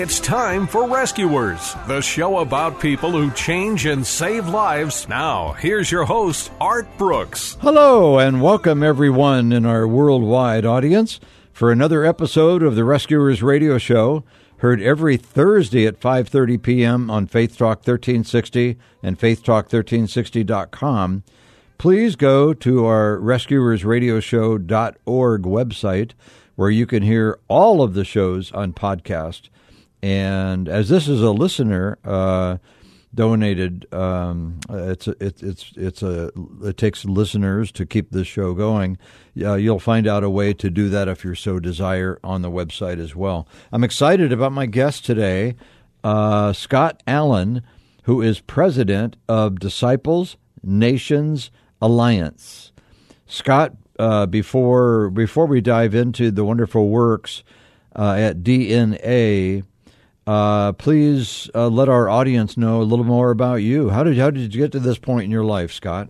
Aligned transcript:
It's 0.00 0.18
time 0.18 0.66
for 0.66 0.88
Rescuers, 0.88 1.76
the 1.86 2.00
show 2.00 2.38
about 2.38 2.80
people 2.80 3.10
who 3.10 3.30
change 3.32 3.84
and 3.84 4.06
save 4.06 4.48
lives. 4.48 5.06
Now, 5.06 5.52
here's 5.52 5.92
your 5.92 6.06
host, 6.06 6.50
Art 6.58 6.88
Brooks. 6.96 7.58
Hello, 7.60 8.18
and 8.18 8.40
welcome 8.40 8.82
everyone 8.82 9.52
in 9.52 9.66
our 9.66 9.86
worldwide 9.86 10.64
audience 10.64 11.20
for 11.52 11.70
another 11.70 12.02
episode 12.02 12.62
of 12.62 12.76
the 12.76 12.84
Rescuers 12.84 13.42
Radio 13.42 13.76
Show, 13.76 14.24
heard 14.60 14.80
every 14.80 15.18
Thursday 15.18 15.86
at 15.86 16.00
5:30 16.00 16.62
p.m. 16.62 17.10
on 17.10 17.26
Faith 17.26 17.58
Talk 17.58 17.80
1360 17.80 18.78
and 19.02 19.18
faithtalk1360.com. 19.18 21.24
Please 21.76 22.16
go 22.16 22.54
to 22.54 22.86
our 22.86 23.18
rescuersradioshow.org 23.18 25.42
website 25.42 26.12
where 26.56 26.70
you 26.70 26.86
can 26.86 27.02
hear 27.02 27.38
all 27.48 27.82
of 27.82 27.92
the 27.92 28.06
shows 28.06 28.50
on 28.52 28.72
podcast 28.72 29.50
and 30.02 30.68
as 30.68 30.88
this 30.88 31.08
is 31.08 31.22
a 31.22 31.30
listener 31.30 31.98
uh, 32.04 32.58
donated, 33.14 33.92
um, 33.92 34.60
it's 34.70 35.08
it, 35.08 35.42
it's 35.42 35.72
it's 35.76 36.02
a 36.02 36.30
it 36.62 36.76
takes 36.76 37.04
listeners 37.04 37.72
to 37.72 37.84
keep 37.84 38.10
this 38.10 38.26
show 38.26 38.54
going. 38.54 38.98
Uh, 39.40 39.54
you'll 39.54 39.80
find 39.80 40.06
out 40.06 40.24
a 40.24 40.30
way 40.30 40.52
to 40.54 40.70
do 40.70 40.88
that 40.88 41.08
if 41.08 41.24
you 41.24 41.34
so 41.34 41.58
desire 41.58 42.18
on 42.24 42.42
the 42.42 42.50
website 42.50 42.98
as 42.98 43.14
well. 43.14 43.46
I'm 43.72 43.84
excited 43.84 44.32
about 44.32 44.52
my 44.52 44.66
guest 44.66 45.04
today, 45.04 45.56
uh, 46.02 46.52
Scott 46.52 47.02
Allen, 47.06 47.62
who 48.04 48.22
is 48.22 48.40
president 48.40 49.16
of 49.28 49.60
Disciples 49.60 50.36
Nations 50.62 51.50
Alliance. 51.82 52.72
Scott, 53.26 53.74
uh, 53.98 54.26
before 54.26 55.10
before 55.10 55.46
we 55.46 55.60
dive 55.60 55.94
into 55.94 56.30
the 56.30 56.44
wonderful 56.44 56.88
works 56.88 57.42
uh, 57.94 58.14
at 58.14 58.38
DNA 58.38 59.62
uh, 60.30 60.72
please 60.74 61.50
uh, 61.56 61.66
let 61.66 61.88
our 61.88 62.08
audience 62.08 62.56
know 62.56 62.80
a 62.80 62.84
little 62.84 63.04
more 63.04 63.32
about 63.32 63.56
you. 63.56 63.88
How 63.88 64.04
did 64.04 64.16
how 64.16 64.30
did 64.30 64.54
you 64.54 64.60
get 64.60 64.70
to 64.70 64.78
this 64.78 64.96
point 64.96 65.24
in 65.24 65.30
your 65.32 65.42
life, 65.42 65.72
Scott? 65.72 66.08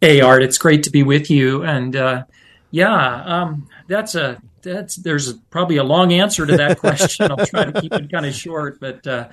Hey, 0.00 0.20
Art, 0.20 0.42
it's 0.42 0.58
great 0.58 0.82
to 0.82 0.90
be 0.90 1.04
with 1.04 1.30
you. 1.30 1.62
And 1.62 1.94
uh, 1.94 2.24
yeah, 2.72 3.22
um, 3.22 3.68
that's 3.86 4.16
a 4.16 4.42
that's 4.62 4.96
there's 4.96 5.32
probably 5.32 5.76
a 5.76 5.84
long 5.84 6.12
answer 6.12 6.44
to 6.44 6.56
that 6.56 6.80
question. 6.80 7.30
I'll 7.30 7.46
try 7.46 7.70
to 7.70 7.80
keep 7.80 7.92
it 7.92 8.10
kind 8.10 8.26
of 8.26 8.34
short, 8.34 8.80
but 8.80 9.06
uh, 9.06 9.28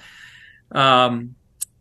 um, 0.72 1.34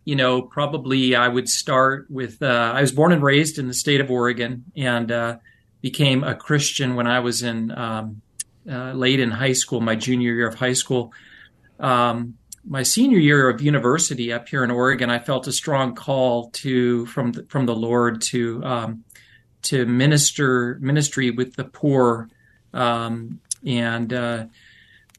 you 0.07 0.17
know, 0.17 0.41
probably 0.41 1.15
I 1.15 1.29
would 1.29 1.51
start 1.51 2.11
with 2.11 2.41
uh, 2.41 2.73
I 2.75 2.81
was 2.81 2.93
born 2.93 3.13
and 3.13 3.23
raised 3.23 3.59
in 3.59 3.69
the 3.69 3.75
state 3.75 4.01
of 4.01 4.11
Oregon 4.11 4.65
and 4.75 5.13
uh, 5.13 5.37
became 5.83 6.25
a 6.25 6.35
Christian 6.35 6.95
when 6.95 7.07
I 7.07 7.21
was 7.21 7.43
in 7.43 7.71
um, 7.73 8.23
uh, 8.71 8.93
late 8.93 9.21
in 9.21 9.31
high 9.31 9.53
school, 9.53 9.81
my 9.81 9.97
junior 9.97 10.33
year 10.33 10.49
of 10.49 10.55
high 10.55 10.73
school. 10.73 11.13
Um, 11.79 12.35
my 12.67 12.83
senior 12.83 13.19
year 13.19 13.49
of 13.49 13.61
university 13.61 14.33
up 14.33 14.49
here 14.49 14.65
in 14.65 14.71
Oregon, 14.71 15.11
I 15.11 15.19
felt 15.19 15.47
a 15.47 15.53
strong 15.53 15.95
call 15.95 16.51
to 16.51 17.05
from 17.07 17.33
the, 17.33 17.45
from 17.49 17.67
the 17.67 17.75
Lord 17.75 18.23
to 18.23 18.65
um, 18.65 19.05
to 19.63 19.87
minister 19.87 20.79
ministry 20.81 21.31
with 21.31 21.57
the 21.57 21.65
poor, 21.65 22.29
um, 22.73 23.41
and 23.67 24.13
uh, 24.13 24.47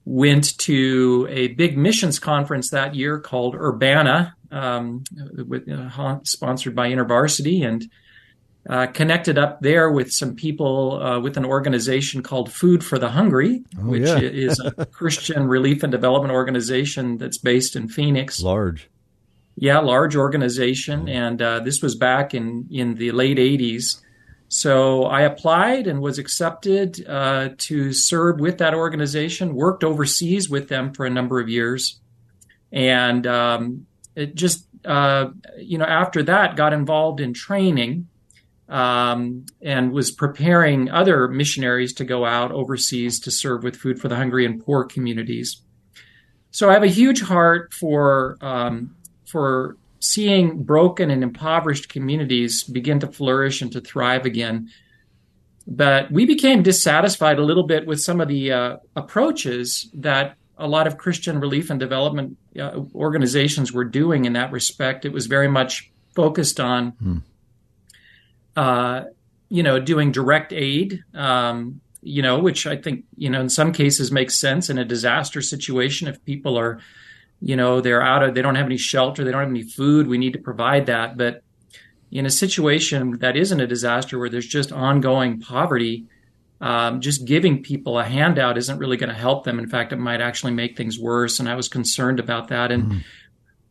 went 0.06 0.57
to 0.59 1.27
a 1.29 1.50
big 1.50 1.77
missions 1.77 2.19
conference 2.19 2.69
that 2.69 2.95
year 2.95 3.19
called 3.19 3.56
Urbana, 3.56 4.35
um, 4.51 5.03
with, 5.47 5.69
uh, 5.69 6.19
sponsored 6.23 6.75
by 6.75 6.89
InterVarsity, 6.89 7.67
and 7.67 7.89
uh, 8.68 8.88
connected 8.88 9.38
up 9.38 9.62
there 9.62 9.92
with 9.92 10.12
some 10.12 10.36
people 10.36 11.02
uh, 11.02 11.20
with 11.20 11.38
an 11.38 11.46
organization 11.46 12.24
called 12.24 12.52
Food 12.52 12.84
for 12.84 12.98
the 12.98 13.09
Hungry, 13.09 13.64
oh, 13.78 13.84
which 13.84 14.08
yeah. 14.08 14.18
is 14.18 14.59
a 14.59 14.86
Christian 14.92 15.48
relief 15.48 15.84
and 15.84 15.92
development 15.92 16.34
organization 16.34 17.18
that's 17.18 17.38
based 17.38 17.75
in 17.75 17.88
Phoenix. 17.88 18.42
Large. 18.42 18.90
Yeah, 19.56 19.80
large 19.80 20.16
organization. 20.16 21.08
And 21.08 21.42
uh, 21.42 21.59
this 21.59 21.81
was 21.81 21.96
back 21.96 22.34
in, 22.34 22.68
in 22.72 22.96
the 22.96 23.12
late 23.12 23.38
80s. 23.38 24.02
So 24.48 25.06
I 25.06 25.22
applied 25.22 25.86
and 25.86 26.02
was 26.02 26.18
accepted 26.18 27.08
uh, 27.08 27.50
to 27.58 27.94
serve 27.94 28.40
with 28.40 28.58
that 28.58 28.74
organization, 28.74 29.54
worked 29.54 29.84
overseas 29.84 30.50
with 30.50 30.70
them 30.70 30.94
for 30.94 31.06
a 31.06 31.09
number 31.09 31.40
of 31.40 31.50
years. 31.50 32.00
And 32.72 33.25
um, 33.28 33.86
it 34.16 34.36
just, 34.36 34.68
uh, 34.86 35.28
you 35.58 35.78
know, 35.78 35.86
after 35.86 36.24
that, 36.24 36.56
got 36.56 36.74
involved 36.74 37.22
in 37.22 37.34
training 37.34 38.08
um, 38.68 39.46
and 39.62 39.92
was 39.92 40.12
preparing 40.12 40.90
other 40.90 41.28
missionaries 41.28 41.94
to 41.94 42.03
go 42.03 42.26
out 42.26 42.52
overseas 42.52 43.20
to 43.22 43.31
serve 43.31 43.64
with 43.64 43.76
food 43.76 44.00
for 44.00 44.08
the 44.08 44.16
hungry 44.16 44.46
and 44.46 44.64
poor 44.64 44.84
communities. 44.84 45.62
So 46.52 46.70
I 46.70 46.74
have 46.74 46.84
a 46.84 46.88
huge 46.88 47.22
heart 47.22 47.74
for 47.74 48.38
um, 48.42 48.96
for 49.25 49.78
seeing 50.00 50.64
broken 50.64 51.12
and 51.12 51.24
impoverished 51.24 51.90
communities 51.90 52.64
begin 52.64 53.00
to 53.00 53.08
flourish 53.08 53.62
and 53.62 53.72
to 53.72 53.81
thrive 53.81 54.25
again. 54.25 54.70
But 55.68 56.12
we 56.12 56.25
became 56.25 56.62
dissatisfied 56.62 57.40
a 57.40 57.44
little 57.44 57.66
bit 57.66 57.88
with 57.88 58.00
some 58.00 58.22
of 58.22 58.28
the 58.28 58.52
uh, 58.52 58.78
approaches 58.96 59.90
that 59.96 60.38
a 60.58 60.68
lot 60.68 60.86
of 60.86 60.98
Christian 60.98 61.40
relief 61.40 61.70
and 61.70 61.80
development 61.80 62.38
uh, 62.58 62.81
organizations 62.94 63.74
were 63.74 63.84
doing 63.84 64.25
in 64.25 64.34
that 64.34 64.52
respect. 64.52 65.06
It 65.06 65.12
was 65.12 65.25
very 65.25 65.48
much 65.48 65.92
focused 66.14 66.59
on. 66.59 66.92
Hmm 66.92 67.18
uh, 68.56 69.04
you 69.50 69.64
know, 69.64 69.80
doing 69.80 70.12
direct 70.12 70.54
aid, 70.54 71.04
um, 71.14 71.82
you 72.02 72.22
know, 72.22 72.40
which 72.40 72.68
I 72.68 72.76
think, 72.78 73.06
you 73.18 73.30
know, 73.30 73.42
in 73.42 73.50
some 73.50 73.72
cases 73.72 74.12
makes 74.12 74.40
sense 74.40 74.70
in 74.70 74.78
a 74.78 74.86
disaster 74.86 75.42
situation. 75.42 76.08
If 76.08 76.24
people 76.26 76.58
are, 76.58 76.80
you 77.42 77.56
know, 77.56 77.82
they're 77.82 78.02
out 78.02 78.24
of, 78.24 78.36
they 78.36 78.42
don't 78.42 78.56
have 78.56 78.66
any 78.66 78.78
shelter, 78.78 79.24
they 79.24 79.32
don't 79.32 79.42
have 79.42 79.50
any 79.50 79.64
food, 79.64 80.08
we 80.08 80.18
need 80.18 80.34
to 80.34 80.40
provide 80.40 80.86
that. 80.88 81.18
But 81.18 81.42
in 82.12 82.26
a 82.26 82.30
situation 82.30 83.20
that 83.20 83.36
isn't 83.36 83.60
a 83.60 83.68
disaster 83.68 84.18
where 84.20 84.30
there's 84.30 84.48
just 84.48 84.72
ongoing 84.72 85.40
poverty, 85.42 86.06
um, 86.62 87.02
just 87.02 87.26
giving 87.26 87.62
people 87.62 88.00
a 88.00 88.04
handout 88.04 88.58
isn't 88.58 88.78
really 88.78 88.98
going 88.98 89.10
to 89.10 89.16
help 89.16 89.44
them. 89.44 89.60
In 89.60 89.68
fact, 89.68 89.92
it 89.92 89.98
might 89.98 90.22
actually 90.22 90.54
make 90.54 90.78
things 90.78 90.98
worse. 90.98 91.40
And 91.40 91.50
I 91.50 91.56
was 91.56 91.68
concerned 91.68 92.19
about 92.19 92.48
that. 92.50 92.72
And 92.72 92.84
mm-hmm 92.84 92.98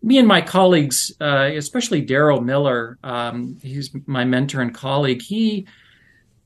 me 0.05 0.19
and 0.19 0.29
my 0.29 0.43
colleagues, 0.43 1.13
uh, 1.19 1.51
especially 1.55 2.03
Darrow 2.03 2.39
Miller, 2.39 2.99
um, 3.03 3.57
he's 3.63 3.91
my 4.07 4.25
mentor 4.25 4.61
and 4.61 4.75
colleague, 4.75 5.23
he 5.23 5.67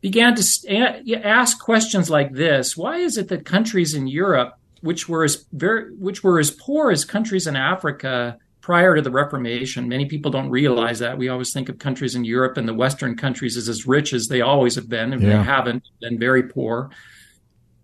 began 0.00 0.36
to 0.36 1.20
ask 1.24 1.58
questions 1.58 2.08
like 2.08 2.32
this: 2.32 2.76
Why 2.76 2.98
is 2.98 3.16
it 3.16 3.28
that 3.28 3.44
countries 3.44 3.94
in 3.94 4.06
Europe, 4.06 4.54
which 4.80 5.08
were 5.08 5.24
as 5.24 5.44
very, 5.52 5.92
which 5.96 6.22
were 6.22 6.38
as 6.38 6.52
poor 6.52 6.92
as 6.92 7.04
countries 7.04 7.48
in 7.48 7.56
Africa 7.56 8.38
prior 8.60 8.94
to 8.94 9.02
the 9.02 9.10
Reformation, 9.10 9.88
many 9.88 10.06
people 10.06 10.30
don't 10.30 10.50
realize 10.50 11.00
that. 11.00 11.18
We 11.18 11.28
always 11.28 11.52
think 11.52 11.68
of 11.68 11.80
countries 11.80 12.14
in 12.14 12.24
Europe 12.24 12.58
and 12.58 12.68
the 12.68 12.74
Western 12.74 13.16
countries 13.16 13.56
as 13.56 13.68
as 13.68 13.88
rich 13.88 14.12
as 14.12 14.28
they 14.28 14.40
always 14.40 14.76
have 14.76 14.88
been, 14.88 15.12
and 15.12 15.20
yeah. 15.20 15.38
they 15.38 15.42
haven't 15.42 15.82
been 16.00 16.16
very 16.16 16.44
poor 16.44 16.90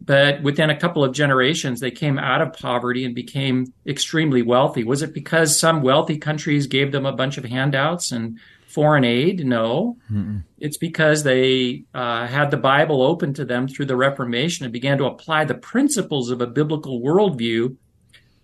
but 0.05 0.43
within 0.43 0.71
a 0.71 0.79
couple 0.79 1.03
of 1.03 1.15
generations, 1.15 1.81
they 1.81 1.91
came 1.91 2.19
out 2.19 2.43
of 2.43 2.53
poverty 2.53 3.05
and 3.05 3.15
became 3.15 3.73
extremely 3.87 4.43
wealthy. 4.43 4.85
Was 4.85 5.03
it 5.03 5.15
because 5.15 5.59
some 5.59 5.81
wealthy 5.81 6.19
countries 6.19 6.67
gave 6.67 6.93
them 6.93 7.06
a 7.06 7.12
bunch 7.12 7.39
of 7.39 7.45
handouts 7.45 8.12
and 8.12 8.39
foreign 8.67 9.05
aid? 9.05 9.47
No. 9.47 9.97
Mm-mm. 10.12 10.43
It's 10.59 10.77
because 10.77 11.23
they 11.23 11.85
uh, 11.95 12.27
had 12.27 12.51
the 12.51 12.59
Bible 12.59 13.03
open 13.03 13.33
to 13.35 13.47
them 13.47 13.67
through 13.67 13.87
the 13.87 13.97
Reformation 13.97 14.65
and 14.65 14.73
began 14.73 14.99
to 14.99 15.06
apply 15.06 15.45
the 15.45 15.55
principles 15.55 16.31
of 16.31 16.43
a 16.43 16.47
biblical 16.47 17.00
worldview 17.00 17.77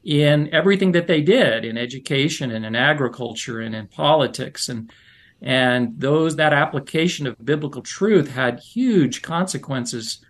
in 0.03 0.49
everything 0.55 0.93
that 0.93 1.09
they 1.09 1.21
did 1.21 1.67
in 1.67 1.77
education 1.77 2.51
and 2.51 2.65
in 2.65 2.75
agriculture 2.75 3.61
and 3.61 3.75
in 3.75 3.87
politics 3.87 4.71
and 4.71 4.91
and 5.43 5.99
those 5.99 6.37
that 6.37 6.53
application 6.53 7.27
of 7.27 7.45
biblical 7.45 7.83
truth 7.83 8.31
had 8.31 8.61
huge 8.61 9.21
consequences 9.21 10.25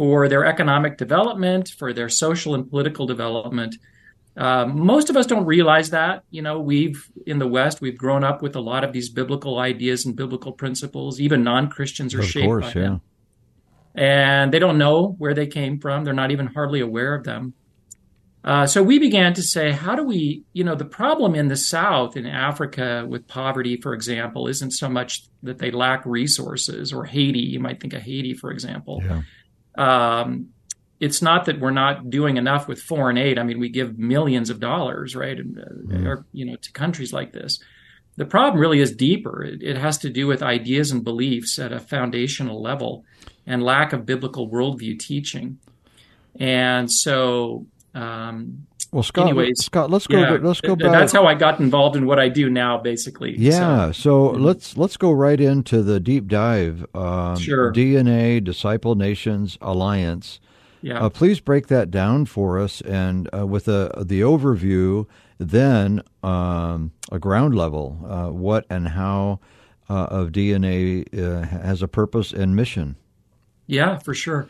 for 0.00 0.28
their 0.28 0.46
economic 0.46 0.96
development, 0.96 1.68
for 1.78 1.92
their 1.92 2.08
social 2.08 2.54
and 2.54 2.70
political 2.70 3.06
development. 3.06 3.76
Uh, 4.34 4.64
most 4.64 5.10
of 5.10 5.16
us 5.18 5.26
don't 5.26 5.44
realize 5.44 5.90
that. 5.90 6.24
You 6.30 6.40
know, 6.40 6.58
we've 6.58 7.06
in 7.26 7.38
the 7.38 7.46
West 7.46 7.82
we've 7.82 7.98
grown 7.98 8.24
up 8.24 8.40
with 8.40 8.56
a 8.56 8.60
lot 8.60 8.82
of 8.82 8.94
these 8.94 9.10
biblical 9.10 9.58
ideas 9.58 10.06
and 10.06 10.16
biblical 10.16 10.52
principles. 10.52 11.20
Even 11.20 11.44
non 11.44 11.68
Christians 11.68 12.14
are 12.14 12.20
of 12.20 12.24
shaped 12.24 12.46
course, 12.46 12.72
by 12.72 12.80
yeah. 12.80 12.86
them, 12.86 13.00
and 13.94 14.54
they 14.54 14.58
don't 14.58 14.78
know 14.78 15.16
where 15.18 15.34
they 15.34 15.46
came 15.46 15.78
from. 15.78 16.04
They're 16.04 16.14
not 16.14 16.30
even 16.30 16.46
hardly 16.46 16.80
aware 16.80 17.14
of 17.14 17.24
them. 17.24 17.52
Uh, 18.42 18.66
so 18.66 18.82
we 18.82 18.98
began 18.98 19.34
to 19.34 19.42
say, 19.42 19.70
how 19.70 19.94
do 19.94 20.02
we, 20.02 20.44
you 20.54 20.64
know, 20.64 20.74
the 20.74 20.86
problem 20.86 21.34
in 21.34 21.48
the 21.48 21.56
South, 21.58 22.16
in 22.16 22.24
Africa, 22.24 23.04
with 23.06 23.28
poverty, 23.28 23.76
for 23.76 23.92
example, 23.92 24.48
isn't 24.48 24.70
so 24.70 24.88
much 24.88 25.24
that 25.42 25.58
they 25.58 25.70
lack 25.70 26.06
resources, 26.06 26.90
or 26.90 27.04
Haiti. 27.04 27.40
You 27.40 27.60
might 27.60 27.80
think 27.80 27.92
of 27.92 28.00
Haiti, 28.00 28.32
for 28.32 28.50
example. 28.50 29.02
Yeah. 29.04 29.20
Um, 29.76 30.50
it's 30.98 31.22
not 31.22 31.46
that 31.46 31.60
we're 31.60 31.70
not 31.70 32.10
doing 32.10 32.36
enough 32.36 32.68
with 32.68 32.82
foreign 32.82 33.16
aid. 33.16 33.38
I 33.38 33.42
mean, 33.42 33.58
we 33.58 33.70
give 33.70 33.98
millions 33.98 34.50
of 34.50 34.60
dollars, 34.60 35.16
right, 35.16 35.38
and, 35.38 35.58
uh, 35.58 36.08
or, 36.08 36.26
you 36.32 36.44
know, 36.44 36.56
to 36.56 36.72
countries 36.72 37.12
like 37.12 37.32
this. 37.32 37.58
The 38.16 38.26
problem 38.26 38.60
really 38.60 38.80
is 38.80 38.94
deeper. 38.94 39.42
It, 39.42 39.62
it 39.62 39.78
has 39.78 39.98
to 39.98 40.10
do 40.10 40.26
with 40.26 40.42
ideas 40.42 40.90
and 40.90 41.02
beliefs 41.02 41.58
at 41.58 41.72
a 41.72 41.80
foundational 41.80 42.60
level, 42.60 43.04
and 43.46 43.62
lack 43.62 43.92
of 43.92 44.04
biblical 44.04 44.50
worldview 44.50 44.98
teaching. 44.98 45.58
And 46.38 46.90
so 46.92 47.66
um, 47.94 48.66
Well, 48.92 49.04
Scott, 49.04 49.28
Anyways, 49.28 49.64
Scott, 49.64 49.88
let's 49.88 50.08
go. 50.08 50.18
yeah, 50.18 50.38
let's 50.42 50.60
go 50.60 50.74
back. 50.74 50.90
That's 50.90 51.12
how 51.12 51.24
I 51.24 51.34
got 51.34 51.60
involved 51.60 51.94
in 51.94 52.06
what 52.06 52.18
I 52.18 52.28
do 52.28 52.50
now, 52.50 52.76
basically. 52.76 53.36
Yeah, 53.38 53.92
So, 53.92 54.32
so, 54.32 54.38
let's 54.38 54.76
let's 54.76 54.96
go 54.96 55.12
right 55.12 55.40
into 55.40 55.82
the 55.82 56.00
deep 56.00 56.26
dive. 56.26 56.84
Um, 56.94 57.36
Sure. 57.36 57.72
DNA 57.72 58.42
Disciple 58.42 58.96
Nations 58.96 59.56
Alliance. 59.60 60.40
yeah. 60.82 60.98
Uh, 61.04 61.08
please 61.08 61.38
break 61.38 61.68
that 61.68 61.92
down 61.92 62.26
for 62.26 62.58
us, 62.58 62.80
and 62.80 63.28
uh, 63.32 63.46
with 63.46 63.66
the 63.66 63.92
the 64.04 64.22
overview, 64.22 65.06
then 65.38 66.02
um, 66.24 66.90
a 67.12 67.18
ground 67.20 67.54
level, 67.54 67.96
uh, 68.08 68.30
what 68.32 68.66
and 68.68 68.88
how 68.88 69.38
uh, 69.88 70.06
of 70.10 70.30
DNA 70.32 71.06
uh, 71.16 71.42
has 71.46 71.80
a 71.80 71.88
purpose 71.88 72.32
and 72.32 72.56
mission. 72.56 72.96
Yeah, 73.68 73.98
for 73.98 74.14
sure. 74.14 74.48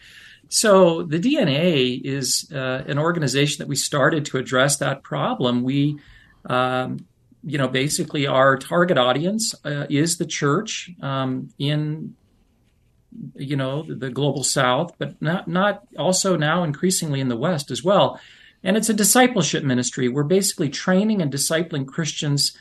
So 0.50 1.04
the 1.04 1.20
DNA 1.20 2.00
is 2.02 2.50
uh, 2.52 2.82
an 2.86 2.98
organization 2.98 3.60
that 3.60 3.68
we 3.68 3.76
started 3.76 4.24
to 4.26 4.36
address 4.36 4.78
that 4.78 5.04
problem. 5.04 5.62
We, 5.62 6.00
um, 6.44 7.06
you 7.44 7.56
know, 7.56 7.68
basically 7.68 8.26
our 8.26 8.56
target 8.56 8.98
audience 8.98 9.54
uh, 9.64 9.86
is 9.88 10.18
the 10.18 10.26
church 10.26 10.90
um, 11.00 11.50
in, 11.60 12.16
you 13.36 13.54
know, 13.54 13.84
the, 13.84 13.94
the 13.94 14.10
global 14.10 14.42
South, 14.42 14.92
but 14.98 15.22
not 15.22 15.46
not 15.46 15.86
also 15.96 16.36
now 16.36 16.64
increasingly 16.64 17.20
in 17.20 17.28
the 17.28 17.36
West 17.36 17.70
as 17.70 17.84
well. 17.84 18.20
And 18.64 18.76
it's 18.76 18.88
a 18.88 18.94
discipleship 18.94 19.62
ministry. 19.62 20.08
We're 20.08 20.24
basically 20.24 20.68
training 20.68 21.22
and 21.22 21.32
discipling 21.32 21.86
Christians 21.86 22.58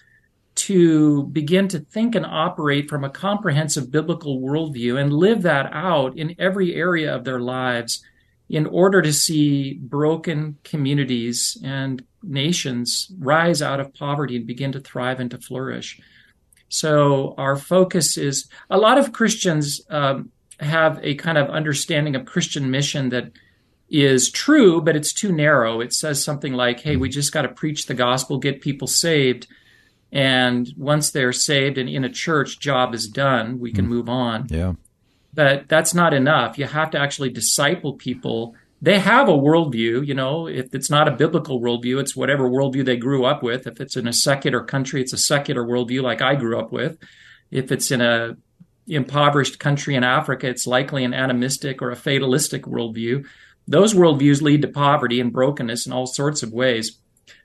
to 0.55 1.23
begin 1.27 1.67
to 1.69 1.79
think 1.79 2.15
and 2.15 2.25
operate 2.25 2.89
from 2.89 3.03
a 3.03 3.09
comprehensive 3.09 3.91
biblical 3.91 4.41
worldview 4.41 4.99
and 4.99 5.13
live 5.13 5.41
that 5.43 5.69
out 5.71 6.17
in 6.17 6.35
every 6.37 6.75
area 6.75 7.15
of 7.15 7.23
their 7.23 7.39
lives 7.39 8.03
in 8.49 8.65
order 8.65 9.01
to 9.01 9.13
see 9.13 9.75
broken 9.75 10.57
communities 10.63 11.57
and 11.63 12.03
nations 12.23 13.11
rise 13.19 13.61
out 13.61 13.79
of 13.79 13.93
poverty 13.93 14.35
and 14.35 14.47
begin 14.47 14.71
to 14.71 14.79
thrive 14.79 15.19
and 15.19 15.31
to 15.31 15.37
flourish. 15.37 15.99
So 16.67 17.35
our 17.37 17.55
focus 17.55 18.17
is 18.17 18.49
a 18.69 18.77
lot 18.77 18.97
of 18.97 19.13
Christians 19.13 19.81
um, 19.89 20.31
have 20.59 20.99
a 21.03 21.15
kind 21.15 21.37
of 21.37 21.49
understanding 21.49 22.15
of 22.15 22.25
Christian 22.25 22.69
mission 22.69 23.09
that 23.09 23.31
is 23.89 24.29
true, 24.31 24.81
but 24.81 24.95
it's 24.95 25.13
too 25.13 25.31
narrow. 25.31 25.81
It 25.81 25.93
says 25.93 26.23
something 26.23 26.53
like, 26.53 26.79
hey, 26.79 26.95
we 26.95 27.09
just 27.09 27.31
got 27.31 27.43
to 27.43 27.49
preach 27.49 27.85
the 27.85 27.93
gospel, 27.93 28.37
get 28.37 28.61
people 28.61 28.87
saved. 28.87 29.47
And 30.11 30.71
once 30.75 31.11
they're 31.11 31.33
saved 31.33 31.77
and 31.77 31.87
in 31.87 32.03
a 32.03 32.09
church, 32.09 32.59
job 32.59 32.93
is 32.93 33.07
done. 33.07 33.59
We 33.59 33.71
can 33.71 33.85
hmm. 33.85 33.91
move 33.91 34.09
on. 34.09 34.47
Yeah, 34.49 34.73
But 35.33 35.67
that's 35.67 35.93
not 35.93 36.13
enough. 36.13 36.57
You 36.57 36.65
have 36.65 36.91
to 36.91 36.99
actually 36.99 37.29
disciple 37.29 37.93
people. 37.93 38.55
They 38.81 38.99
have 38.99 39.27
a 39.27 39.33
worldview, 39.33 40.07
you 40.07 40.13
know, 40.13 40.47
if 40.47 40.73
it's 40.73 40.89
not 40.89 41.07
a 41.07 41.15
biblical 41.15 41.61
worldview, 41.61 41.99
it's 41.99 42.15
whatever 42.15 42.49
worldview 42.49 42.85
they 42.85 42.97
grew 42.97 43.25
up 43.25 43.43
with. 43.43 43.67
If 43.67 43.81
it's 43.81 43.97
in 43.97 44.07
a 44.07 44.13
secular 44.13 44.63
country, 44.63 45.01
it's 45.01 45.13
a 45.13 45.17
secular 45.17 45.63
worldview 45.63 46.01
like 46.01 46.21
I 46.21 46.35
grew 46.35 46.57
up 46.57 46.71
with. 46.71 46.97
If 47.51 47.71
it's 47.71 47.91
in 47.91 48.01
a 48.01 48.37
impoverished 48.87 49.59
country 49.59 49.95
in 49.95 50.03
Africa, 50.03 50.47
it's 50.47 50.65
likely 50.65 51.03
an 51.03 51.13
animistic 51.13 51.81
or 51.81 51.91
a 51.91 51.95
fatalistic 51.95 52.63
worldview. 52.63 53.25
Those 53.67 53.93
worldviews 53.93 54.41
lead 54.41 54.63
to 54.63 54.67
poverty 54.67 55.19
and 55.19 55.31
brokenness 55.31 55.85
in 55.85 55.93
all 55.93 56.07
sorts 56.07 56.41
of 56.41 56.51
ways. 56.51 56.97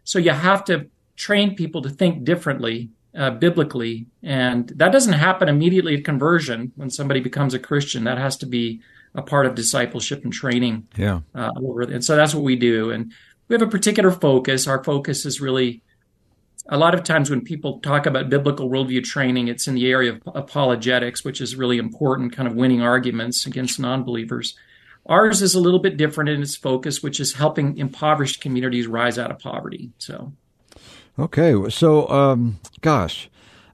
So 0.04 0.18
you 0.18 0.30
have 0.30 0.64
to 0.66 0.88
train 1.16 1.54
people 1.54 1.82
to 1.82 1.90
think 1.90 2.24
differently 2.24 2.90
uh, 3.16 3.30
biblically, 3.30 4.06
and 4.22 4.68
that 4.76 4.92
doesn't 4.92 5.12
happen 5.12 5.48
immediately 5.48 5.94
at 5.94 6.04
conversion 6.04 6.72
when 6.76 6.90
somebody 6.90 7.20
becomes 7.20 7.54
a 7.54 7.58
Christian. 7.58 8.04
That 8.04 8.18
has 8.18 8.36
to 8.38 8.46
be 8.46 8.80
a 9.14 9.22
part 9.22 9.46
of 9.46 9.54
discipleship 9.54 10.24
and 10.24 10.32
training. 10.32 10.88
yeah, 10.96 11.20
Uh, 11.34 11.50
and 11.88 12.04
so 12.04 12.16
that's 12.16 12.34
what 12.34 12.42
we 12.42 12.56
do, 12.56 12.90
and 12.90 13.12
we 13.48 13.54
have 13.54 13.62
a 13.62 13.70
particular 13.70 14.10
focus. 14.10 14.66
Our 14.66 14.82
focus 14.82 15.24
is 15.24 15.40
really 15.40 15.82
a 16.68 16.78
lot 16.78 16.94
of 16.94 17.04
times 17.04 17.30
when 17.30 17.42
people 17.42 17.78
talk 17.80 18.06
about 18.06 18.30
biblical 18.30 18.70
worldview 18.70 19.04
training, 19.04 19.48
it's 19.48 19.68
in 19.68 19.74
the 19.74 19.90
area 19.90 20.12
of 20.12 20.22
apologetics, 20.34 21.22
which 21.22 21.40
is 21.40 21.56
really 21.56 21.78
important, 21.78 22.34
kind 22.34 22.48
of 22.48 22.54
winning 22.54 22.82
arguments 22.82 23.46
against 23.46 23.78
non-believers. 23.78 24.56
Ours 25.06 25.42
is 25.42 25.54
a 25.54 25.60
little 25.60 25.78
bit 25.78 25.98
different 25.98 26.30
in 26.30 26.40
its 26.40 26.56
focus, 26.56 27.02
which 27.02 27.20
is 27.20 27.34
helping 27.34 27.76
impoverished 27.76 28.40
communities 28.40 28.86
rise 28.86 29.18
out 29.18 29.30
of 29.30 29.38
poverty. 29.38 29.90
So. 29.98 30.32
Okay, 31.18 31.54
so 31.70 32.08
um, 32.08 32.58
gosh, 32.80 33.30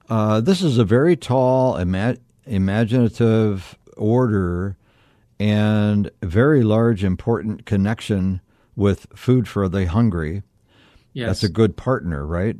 uh, 0.09 0.41
this 0.41 0.61
is 0.61 0.77
a 0.77 0.85
very 0.85 1.15
tall, 1.15 1.75
ima- 1.77 2.17
imaginative 2.45 3.77
order, 3.97 4.77
and 5.39 6.11
very 6.21 6.61
large, 6.61 7.03
important 7.03 7.65
connection 7.65 8.41
with 8.75 9.07
food 9.15 9.47
for 9.47 9.67
the 9.67 9.87
hungry. 9.87 10.43
Yes. 11.13 11.27
That's 11.27 11.43
a 11.43 11.49
good 11.49 11.75
partner, 11.77 12.25
right? 12.25 12.57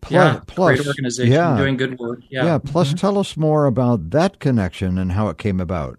Plu- 0.00 0.16
yeah, 0.16 0.40
plus, 0.46 0.76
great 0.76 0.86
organization 0.88 1.32
yeah, 1.32 1.56
doing 1.56 1.76
good 1.76 1.98
work. 1.98 2.20
Yeah. 2.28 2.44
yeah. 2.44 2.58
Plus, 2.58 2.92
tell 2.94 3.18
us 3.18 3.36
more 3.36 3.66
about 3.66 4.10
that 4.10 4.40
connection 4.40 4.98
and 4.98 5.12
how 5.12 5.28
it 5.28 5.38
came 5.38 5.60
about. 5.60 5.98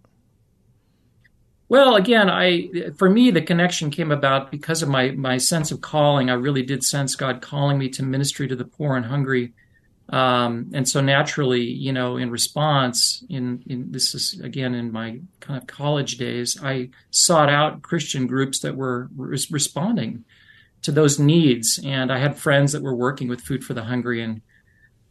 Well, 1.74 1.96
again, 1.96 2.30
I 2.30 2.70
for 3.00 3.10
me 3.10 3.32
the 3.32 3.42
connection 3.42 3.90
came 3.90 4.12
about 4.12 4.52
because 4.52 4.84
of 4.84 4.90
my 4.90 5.10
my 5.10 5.40
sense 5.40 5.72
of 5.72 5.82
calling. 5.82 6.30
I 6.30 6.34
really 6.34 6.62
did 6.62 6.84
sense 6.84 7.16
God 7.16 7.42
calling 7.42 7.80
me 7.80 7.90
to 7.90 8.04
ministry 8.04 8.48
to 8.48 8.56
the 8.56 8.64
poor 8.64 8.96
and 8.96 9.08
hungry, 9.08 9.54
um, 10.10 10.70
and 10.76 10.88
so 10.88 11.02
naturally, 11.02 11.64
you 11.64 11.92
know, 11.92 12.16
in 12.16 12.30
response, 12.30 13.26
in 13.28 13.64
in 13.66 13.92
this 13.92 14.14
is 14.14 14.40
again 14.42 14.76
in 14.76 14.92
my 14.92 15.22
kind 15.40 15.60
of 15.60 15.66
college 15.66 16.18
days, 16.18 16.60
I 16.62 16.92
sought 17.10 17.50
out 17.50 17.82
Christian 17.82 18.28
groups 18.28 18.60
that 18.60 18.76
were 18.76 19.10
res- 19.18 19.50
responding 19.50 20.26
to 20.84 20.92
those 20.92 21.18
needs, 21.18 21.80
and 21.84 22.12
I 22.12 22.20
had 22.20 22.38
friends 22.38 22.74
that 22.74 22.84
were 22.84 22.96
working 22.96 23.30
with 23.30 23.42
Food 23.42 23.64
for 23.64 23.74
the 23.74 23.86
Hungry 23.86 24.22
and 24.22 24.44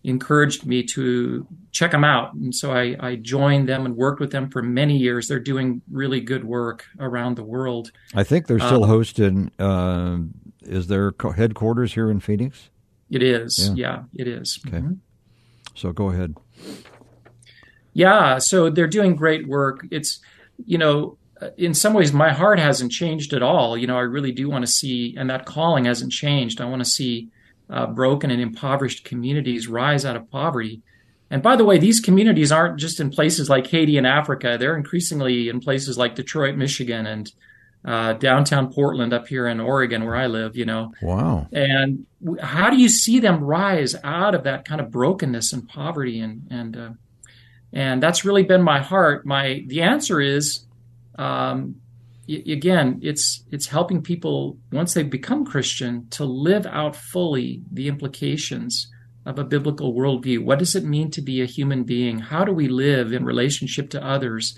encouraged 0.05 0.67
me 0.67 0.83
to 0.83 1.47
check 1.71 1.93
them 1.93 2.05
out. 2.05 2.35
And 2.35 2.55
so 2.55 2.73
I, 2.73 2.97
I, 2.99 3.17
joined 3.17 3.69
them 3.69 3.87
and 3.87 3.97
worked 3.97 4.19
with 4.21 4.33
them 4.33 4.51
for 4.51 4.61
many 4.63 4.97
years. 4.97 5.29
They're 5.29 5.39
doing 5.39 5.81
really 5.91 6.21
good 6.21 6.45
work 6.45 6.87
around 6.99 7.37
the 7.37 7.45
world. 7.45 7.93
I 8.15 8.25
think 8.25 8.47
they're 8.49 8.59
still 8.59 8.85
Um, 8.85 8.91
hosted. 8.91 9.51
Uh, 9.59 10.19
is 10.63 10.89
their 10.89 11.13
headquarters 11.37 11.95
here 11.95 12.11
in 12.11 12.19
Phoenix? 12.21 12.71
It 13.11 13.23
is. 13.23 13.71
Yeah. 13.75 14.03
Yeah, 14.15 14.25
it 14.25 14.29
is. 14.29 14.59
Okay. 14.67 14.79
Mhm. 14.79 14.99
So 15.75 15.93
go 15.93 16.11
ahead. 16.11 16.35
Yeah. 17.93 18.39
So 18.39 18.71
they're 18.71 18.87
doing 18.89 19.17
great 19.17 19.47
work. 19.47 19.87
It's, 19.91 20.21
you 20.65 20.79
know, 20.79 21.19
in 21.57 21.75
some 21.75 21.93
ways, 21.95 22.13
my 22.13 22.33
heart 22.33 22.59
hasn't 22.59 22.93
changed 22.93 23.33
at 23.33 23.43
all. 23.43 23.77
You 23.77 23.87
know, 23.87 23.97
I 23.97 24.03
really 24.03 24.33
do 24.33 24.49
want 24.49 24.65
to 24.65 24.71
see, 24.71 25.15
and 25.19 25.29
that 25.31 25.45
calling 25.45 25.85
hasn't 25.87 26.13
changed. 26.13 26.61
I 26.61 26.65
want 26.67 26.81
to 26.85 26.89
see 26.89 27.31
uh, 27.73 27.87
broken 27.87 28.31
and 28.31 28.41
impoverished 28.41 29.05
communities 29.05 29.67
rise 29.67 30.05
out 30.05 30.15
of 30.17 30.31
poverty. 30.31 30.83
And 31.31 31.43
by 31.43 31.57
the 31.57 31.65
way, 31.65 31.79
these 31.79 31.99
communities 32.01 32.53
aren't 32.53 32.79
just 32.79 33.01
in 33.01 33.09
places 33.11 33.49
like 33.49 33.67
Haiti 33.67 33.97
and 33.97 34.07
Africa. 34.07 34.57
They're 34.61 34.77
increasingly 34.77 35.49
in 35.49 35.61
places 35.61 35.97
like 35.97 36.15
Detroit, 36.15 36.57
Michigan, 36.57 37.07
and 37.07 37.33
uh, 37.85 38.13
downtown 38.13 38.71
Portland 38.73 39.13
up 39.15 39.27
here 39.27 39.47
in 39.49 39.59
Oregon, 39.59 40.05
where 40.05 40.15
I 40.15 40.27
live. 40.27 40.57
You 40.57 40.67
know, 40.67 40.93
Wow. 41.03 41.49
and 41.53 42.07
w- 42.23 42.41
how 42.43 42.69
do 42.71 42.77
you 42.77 42.89
see 42.91 43.19
them 43.19 43.43
rise 43.43 43.97
out 44.05 44.35
of 44.35 44.45
that 44.45 44.67
kind 44.67 44.81
of 44.81 44.91
brokenness 44.91 45.53
and 45.55 45.67
poverty? 45.67 46.21
And 46.21 46.47
and 46.51 46.77
uh, 46.77 46.91
and 47.73 48.03
that's 48.03 48.25
really 48.27 48.43
been 48.45 48.63
my 48.63 48.81
heart. 48.81 49.25
My 49.25 49.65
the 49.67 49.81
answer 49.83 50.21
is 50.21 50.67
um, 51.19 51.77
again, 52.29 53.01
it's 53.03 53.45
it's 53.51 53.67
helping 53.67 54.03
people 54.03 54.59
once 54.71 54.95
they 54.95 55.03
become 55.03 55.45
Christian 55.45 56.09
to 56.11 56.25
live 56.25 56.67
out 56.67 56.97
fully 56.97 57.63
the 57.71 57.89
implications 57.89 58.91
of 59.25 59.39
a 59.39 59.45
biblical 59.45 59.95
worldview. 59.95 60.45
What 60.45 60.59
does 60.59 60.75
it 60.75 60.85
mean 60.85 61.11
to 61.13 61.23
be 61.23 61.41
a 61.41 61.47
human 61.47 61.85
being? 61.85 62.19
How 62.19 62.45
do 62.45 62.53
we 62.53 62.69
live 62.69 63.13
in 63.13 63.25
relationship 63.25 63.91
to 63.91 64.05
others 64.05 64.57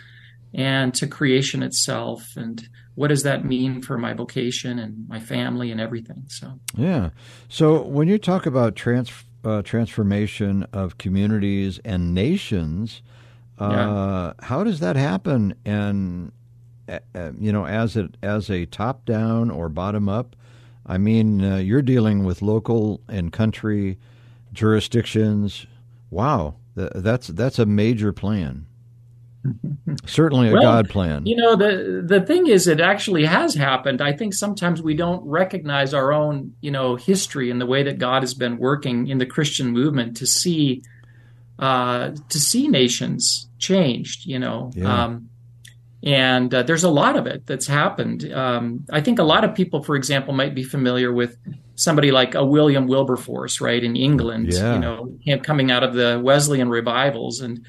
and 0.54 0.94
to 0.94 1.06
creation 1.06 1.62
itself? 1.62 2.24
And 2.36 2.66
what 2.94 3.08
does 3.08 3.24
that 3.24 3.44
mean 3.44 3.82
for 3.82 3.98
my 3.98 4.14
vocation 4.14 4.78
and 4.78 5.06
my 5.08 5.20
family 5.20 5.70
and 5.70 5.80
everything? 5.80 6.24
So 6.28 6.60
yeah. 6.76 7.10
So 7.48 7.82
when 7.82 8.08
you 8.08 8.18
talk 8.18 8.46
about 8.46 8.76
trans 8.76 9.12
uh, 9.44 9.62
transformation 9.62 10.66
of 10.72 10.96
communities 10.96 11.78
and 11.84 12.14
nations, 12.14 13.02
uh, 13.58 13.68
yeah. 13.70 14.46
how 14.46 14.64
does 14.64 14.80
that 14.80 14.96
happen? 14.96 15.54
And 15.66 16.32
uh, 16.88 16.98
uh, 17.14 17.32
you 17.38 17.52
know, 17.52 17.66
as 17.66 17.96
it 17.96 18.16
as 18.22 18.50
a 18.50 18.66
top 18.66 19.04
down 19.04 19.50
or 19.50 19.68
bottom 19.68 20.08
up. 20.08 20.36
I 20.86 20.98
mean, 20.98 21.42
uh, 21.42 21.56
you're 21.56 21.82
dealing 21.82 22.24
with 22.24 22.42
local 22.42 23.00
and 23.08 23.32
country 23.32 23.98
jurisdictions. 24.52 25.66
Wow, 26.10 26.56
that's 26.74 27.28
that's 27.28 27.58
a 27.58 27.66
major 27.66 28.12
plan. 28.12 28.66
Certainly 30.06 30.50
a 30.50 30.52
well, 30.52 30.62
God 30.62 30.88
plan. 30.88 31.26
You 31.26 31.36
know, 31.36 31.56
the 31.56 32.02
the 32.06 32.20
thing 32.20 32.46
is 32.46 32.66
it 32.66 32.80
actually 32.80 33.24
has 33.24 33.54
happened. 33.54 34.00
I 34.00 34.12
think 34.12 34.34
sometimes 34.34 34.82
we 34.82 34.94
don't 34.94 35.24
recognize 35.26 35.94
our 35.94 36.12
own, 36.12 36.54
you 36.60 36.70
know, 36.70 36.96
history 36.96 37.50
and 37.50 37.60
the 37.60 37.66
way 37.66 37.82
that 37.82 37.98
God 37.98 38.22
has 38.22 38.34
been 38.34 38.58
working 38.58 39.08
in 39.08 39.18
the 39.18 39.26
Christian 39.26 39.68
movement 39.68 40.16
to 40.18 40.26
see 40.26 40.82
uh, 41.58 42.10
to 42.28 42.40
see 42.40 42.68
nations 42.68 43.48
changed, 43.58 44.26
you 44.26 44.38
know. 44.38 44.70
Yeah. 44.74 45.04
Um, 45.04 45.30
and 46.04 46.52
uh, 46.54 46.62
there's 46.62 46.84
a 46.84 46.90
lot 46.90 47.16
of 47.16 47.26
it 47.26 47.46
that's 47.46 47.66
happened. 47.66 48.30
Um, 48.30 48.84
I 48.92 49.00
think 49.00 49.18
a 49.18 49.24
lot 49.24 49.42
of 49.42 49.54
people, 49.54 49.82
for 49.82 49.96
example, 49.96 50.34
might 50.34 50.54
be 50.54 50.62
familiar 50.62 51.12
with 51.12 51.38
somebody 51.76 52.10
like 52.10 52.34
a 52.34 52.44
William 52.44 52.86
Wilberforce, 52.86 53.60
right, 53.60 53.82
in 53.82 53.96
England, 53.96 54.52
yeah. 54.52 54.74
you 54.74 54.80
know, 54.80 55.38
coming 55.42 55.70
out 55.70 55.82
of 55.82 55.94
the 55.94 56.20
Wesleyan 56.22 56.68
revivals. 56.68 57.40
And, 57.40 57.64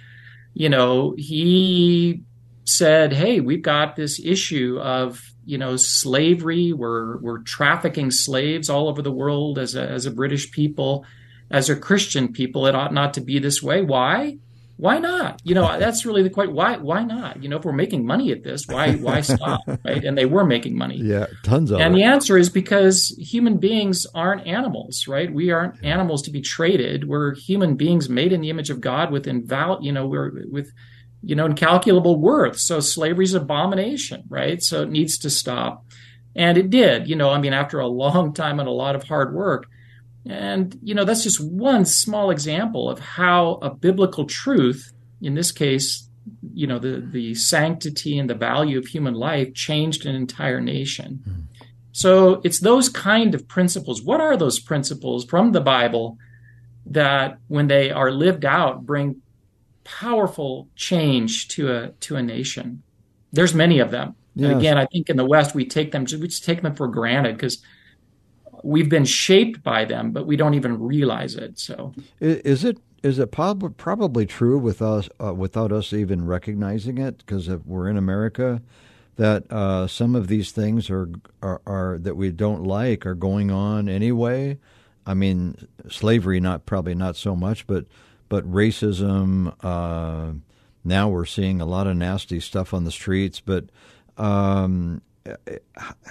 you 0.53 0.67
know, 0.67 1.15
he 1.17 2.23
said, 2.65 3.13
hey, 3.13 3.39
we've 3.39 3.61
got 3.61 3.95
this 3.95 4.19
issue 4.23 4.79
of, 4.81 5.21
you 5.45 5.57
know, 5.57 5.77
slavery. 5.77 6.73
We're, 6.73 7.17
we're 7.19 7.39
trafficking 7.39 8.11
slaves 8.11 8.69
all 8.69 8.89
over 8.89 9.01
the 9.01 9.11
world 9.11 9.57
as 9.57 9.75
a, 9.75 9.89
as 9.89 10.05
a 10.05 10.11
British 10.11 10.51
people. 10.51 11.05
As 11.51 11.69
a 11.69 11.75
Christian 11.75 12.33
people, 12.33 12.65
it 12.65 12.75
ought 12.75 12.93
not 12.93 13.13
to 13.13 13.21
be 13.21 13.39
this 13.39 13.63
way. 13.63 13.81
Why? 13.81 14.39
Why 14.77 14.99
not? 14.99 15.41
You 15.45 15.55
know, 15.55 15.79
that's 15.79 16.05
really 16.05 16.21
the 16.21 16.29
question. 16.29 16.53
Why 16.53 16.77
why 16.77 17.03
not? 17.03 17.41
You 17.41 17.47
know, 17.47 17.57
if 17.57 17.63
we're 17.63 17.71
making 17.71 18.05
money 18.05 18.31
at 18.31 18.43
this, 18.43 18.67
why 18.67 18.93
why 18.95 19.21
stop? 19.21 19.61
Right? 19.85 20.03
And 20.03 20.17
they 20.17 20.25
were 20.25 20.45
making 20.45 20.77
money. 20.77 20.97
Yeah, 20.97 21.27
tons 21.43 21.71
of. 21.71 21.79
And 21.79 21.93
it. 21.93 21.97
the 21.97 22.03
answer 22.03 22.37
is 22.37 22.49
because 22.49 23.15
human 23.17 23.57
beings 23.57 24.05
aren't 24.13 24.45
animals, 24.45 25.07
right? 25.07 25.33
We 25.33 25.51
aren't 25.51 25.83
animals 25.83 26.23
to 26.23 26.31
be 26.31 26.41
traded. 26.41 27.07
We're 27.07 27.35
human 27.35 27.75
beings 27.75 28.09
made 28.09 28.33
in 28.33 28.41
the 28.41 28.49
image 28.49 28.69
of 28.69 28.81
God 28.81 29.11
with 29.11 29.25
inval, 29.25 29.81
you 29.81 29.93
know, 29.93 30.07
we're 30.07 30.43
with 30.51 30.71
you 31.23 31.35
know 31.35 31.45
incalculable 31.45 32.19
worth. 32.19 32.59
So 32.59 32.81
slavery's 32.81 33.33
an 33.33 33.43
abomination, 33.43 34.25
right? 34.27 34.61
So 34.61 34.81
it 34.81 34.89
needs 34.89 35.17
to 35.19 35.29
stop. 35.29 35.85
And 36.35 36.57
it 36.57 36.69
did, 36.69 37.07
you 37.07 37.15
know, 37.15 37.29
I 37.29 37.39
mean, 37.39 37.53
after 37.53 37.79
a 37.79 37.87
long 38.03 38.33
time 38.33 38.59
and 38.59 38.67
a 38.67 38.73
lot 38.73 38.95
of 38.95 39.03
hard 39.03 39.33
work. 39.33 39.67
And, 40.27 40.77
you 40.81 40.95
know, 40.95 41.05
that's 41.05 41.23
just 41.23 41.43
one 41.43 41.85
small 41.85 42.31
example 42.31 42.89
of 42.89 42.99
how 42.99 43.59
a 43.61 43.69
biblical 43.69 44.25
truth, 44.25 44.91
in 45.21 45.35
this 45.35 45.51
case, 45.51 46.09
you 46.53 46.65
know, 46.65 46.79
the, 46.79 47.07
the 47.11 47.35
sanctity 47.35 48.17
and 48.17 48.29
the 48.29 48.35
value 48.35 48.79
of 48.79 48.87
human 48.87 49.13
life 49.13 49.53
changed 49.53 50.05
an 50.05 50.15
entire 50.15 50.59
nation. 50.59 51.23
Mm. 51.27 51.65
So 51.91 52.41
it's 52.43 52.59
those 52.59 52.89
kind 52.89 53.33
of 53.35 53.47
principles. 53.47 54.01
What 54.01 54.19
are 54.19 54.35
those 54.35 54.59
principles 54.59 55.23
from 55.25 55.51
the 55.51 55.61
Bible 55.61 56.17
that, 56.87 57.37
when 57.47 57.67
they 57.67 57.91
are 57.91 58.11
lived 58.11 58.43
out, 58.43 58.85
bring 58.85 59.21
powerful 59.83 60.67
change 60.75 61.47
to 61.49 61.71
a 61.71 61.89
to 62.01 62.15
a 62.15 62.21
nation? 62.21 62.83
There's 63.31 63.53
many 63.53 63.79
of 63.79 63.91
them. 63.91 64.15
Yes. 64.35 64.49
And 64.49 64.59
again, 64.59 64.77
I 64.77 64.87
think 64.87 65.09
in 65.09 65.15
the 65.15 65.25
West 65.25 65.55
we 65.55 65.65
take 65.65 65.91
them 65.91 66.05
we 66.19 66.27
just 66.27 66.43
take 66.43 66.61
them 66.61 66.75
for 66.75 66.87
granted 66.87 67.37
because 67.37 67.63
we've 68.65 68.89
been 68.89 69.05
shaped 69.05 69.63
by 69.63 69.85
them, 69.85 70.11
but 70.11 70.25
we 70.25 70.35
don't 70.35 70.55
even 70.55 70.81
realize 70.81 71.35
it. 71.35 71.59
So, 71.59 71.93
is 72.19 72.63
it 72.63 72.79
is 73.03 73.19
it 73.19 73.31
prob- 73.31 73.77
probably 73.77 74.25
true 74.25 74.57
with 74.57 74.81
us 74.81 75.07
uh, 75.23 75.33
without 75.33 75.71
us 75.71 75.93
even 75.93 76.25
recognizing 76.25 76.97
it? 76.97 77.19
Because 77.19 77.47
we're 77.47 77.87
in 77.87 77.97
America, 77.97 78.61
that 79.17 79.49
uh, 79.51 79.87
some 79.87 80.15
of 80.15 80.27
these 80.27 80.51
things 80.51 80.89
are, 80.89 81.09
are, 81.41 81.61
are 81.67 81.97
that 81.99 82.15
we 82.15 82.31
don't 82.31 82.63
like 82.63 83.05
are 83.05 83.15
going 83.15 83.51
on 83.51 83.87
anyway. 83.87 84.57
I 85.05 85.13
mean, 85.13 85.67
slavery 85.87 86.39
not 86.39 86.65
probably 86.65 86.95
not 86.95 87.15
so 87.15 87.35
much, 87.35 87.67
but 87.67 87.85
but 88.27 88.49
racism. 88.51 89.53
Uh, 89.63 90.33
now 90.83 91.09
we're 91.09 91.25
seeing 91.25 91.61
a 91.61 91.65
lot 91.65 91.85
of 91.85 91.95
nasty 91.95 92.39
stuff 92.39 92.73
on 92.73 92.83
the 92.83 92.91
streets, 92.91 93.39
but 93.39 93.65
um, 94.17 95.01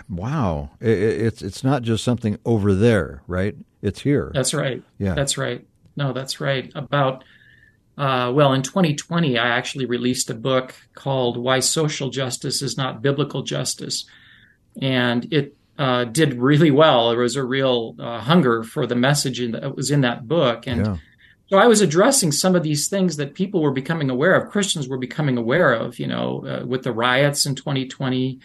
wow, 0.09 0.71
it's 0.81 1.43
it's 1.43 1.63
not 1.63 1.83
just 1.83 2.05
something 2.05 2.39
over 2.45 2.75
there, 2.75 3.23
right? 3.27 3.55
It's 3.83 4.01
here. 4.01 4.31
That's 4.35 4.55
right. 4.55 4.83
Yeah, 4.99 5.15
that's 5.15 5.39
right. 5.39 5.67
No, 5.97 6.13
that's 6.13 6.41
right. 6.41 6.73
About 6.75 7.25
uh, 7.97 8.33
well, 8.35 8.53
in 8.53 8.63
2020, 8.63 9.39
I 9.39 9.49
actually 9.49 9.87
released 9.87 10.31
a 10.31 10.35
book 10.35 10.75
called 10.95 11.37
"Why 11.37 11.61
Social 11.61 12.11
Justice 12.11 12.61
Is 12.63 12.77
Not 12.77 13.03
Biblical 13.03 13.43
Justice," 13.43 14.05
and 14.81 15.33
it 15.33 15.57
uh, 15.79 16.05
did 16.05 16.35
really 16.35 16.71
well. 16.71 17.11
There 17.11 17.21
was 17.21 17.37
a 17.37 17.45
real 17.45 17.95
uh, 17.99 18.21
hunger 18.21 18.65
for 18.65 18.87
the 18.87 18.97
message 18.97 19.39
that 19.53 19.77
was 19.77 19.91
in 19.91 20.03
that 20.03 20.27
book, 20.27 20.67
and. 20.67 20.87
Yeah. 20.87 20.97
So 21.49 21.59
I 21.59 21.67
was 21.67 21.83
addressing 21.83 22.33
some 22.33 22.57
of 22.57 22.63
these 22.63 22.89
things 22.89 23.17
that 23.17 23.35
people 23.35 23.61
were 23.61 23.71
becoming 23.71 24.09
aware 24.09 24.35
of, 24.35 24.51
Christians 24.51 24.89
were 24.89 24.97
becoming 24.97 25.37
aware 25.37 25.75
of, 25.75 25.99
you 25.99 26.07
know, 26.07 26.43
uh, 26.47 26.67
with 26.67 26.85
the 26.85 26.91
riots 26.91 27.45
in 27.45 27.55
2020, 27.55 28.41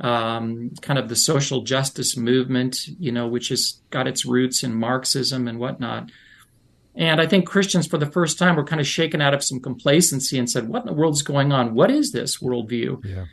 um, 0.00 0.70
kind 0.82 0.98
of 0.98 1.08
the 1.08 1.16
social 1.16 1.62
justice 1.62 2.16
movement, 2.16 2.88
you 2.98 3.12
know, 3.12 3.28
which 3.28 3.48
has 3.48 3.80
got 3.90 4.06
its 4.06 4.26
roots 4.26 4.62
in 4.62 4.74
Marxism 4.74 5.46
and 5.46 5.58
whatnot. 5.58 6.10
And 6.96 7.20
I 7.20 7.26
think 7.26 7.46
Christians, 7.46 7.86
for 7.86 7.98
the 7.98 8.06
first 8.06 8.38
time, 8.38 8.56
were 8.56 8.64
kind 8.64 8.80
of 8.80 8.86
shaken 8.86 9.20
out 9.20 9.34
of 9.34 9.42
some 9.42 9.60
complacency 9.60 10.38
and 10.38 10.48
said, 10.48 10.68
"What 10.68 10.82
in 10.82 10.86
the 10.86 10.92
world 10.92 11.14
is 11.14 11.22
going 11.22 11.52
on? 11.52 11.74
What 11.74 11.90
is 11.90 12.12
this 12.12 12.38
worldview?" 12.38 13.04
Yeah. 13.04 13.24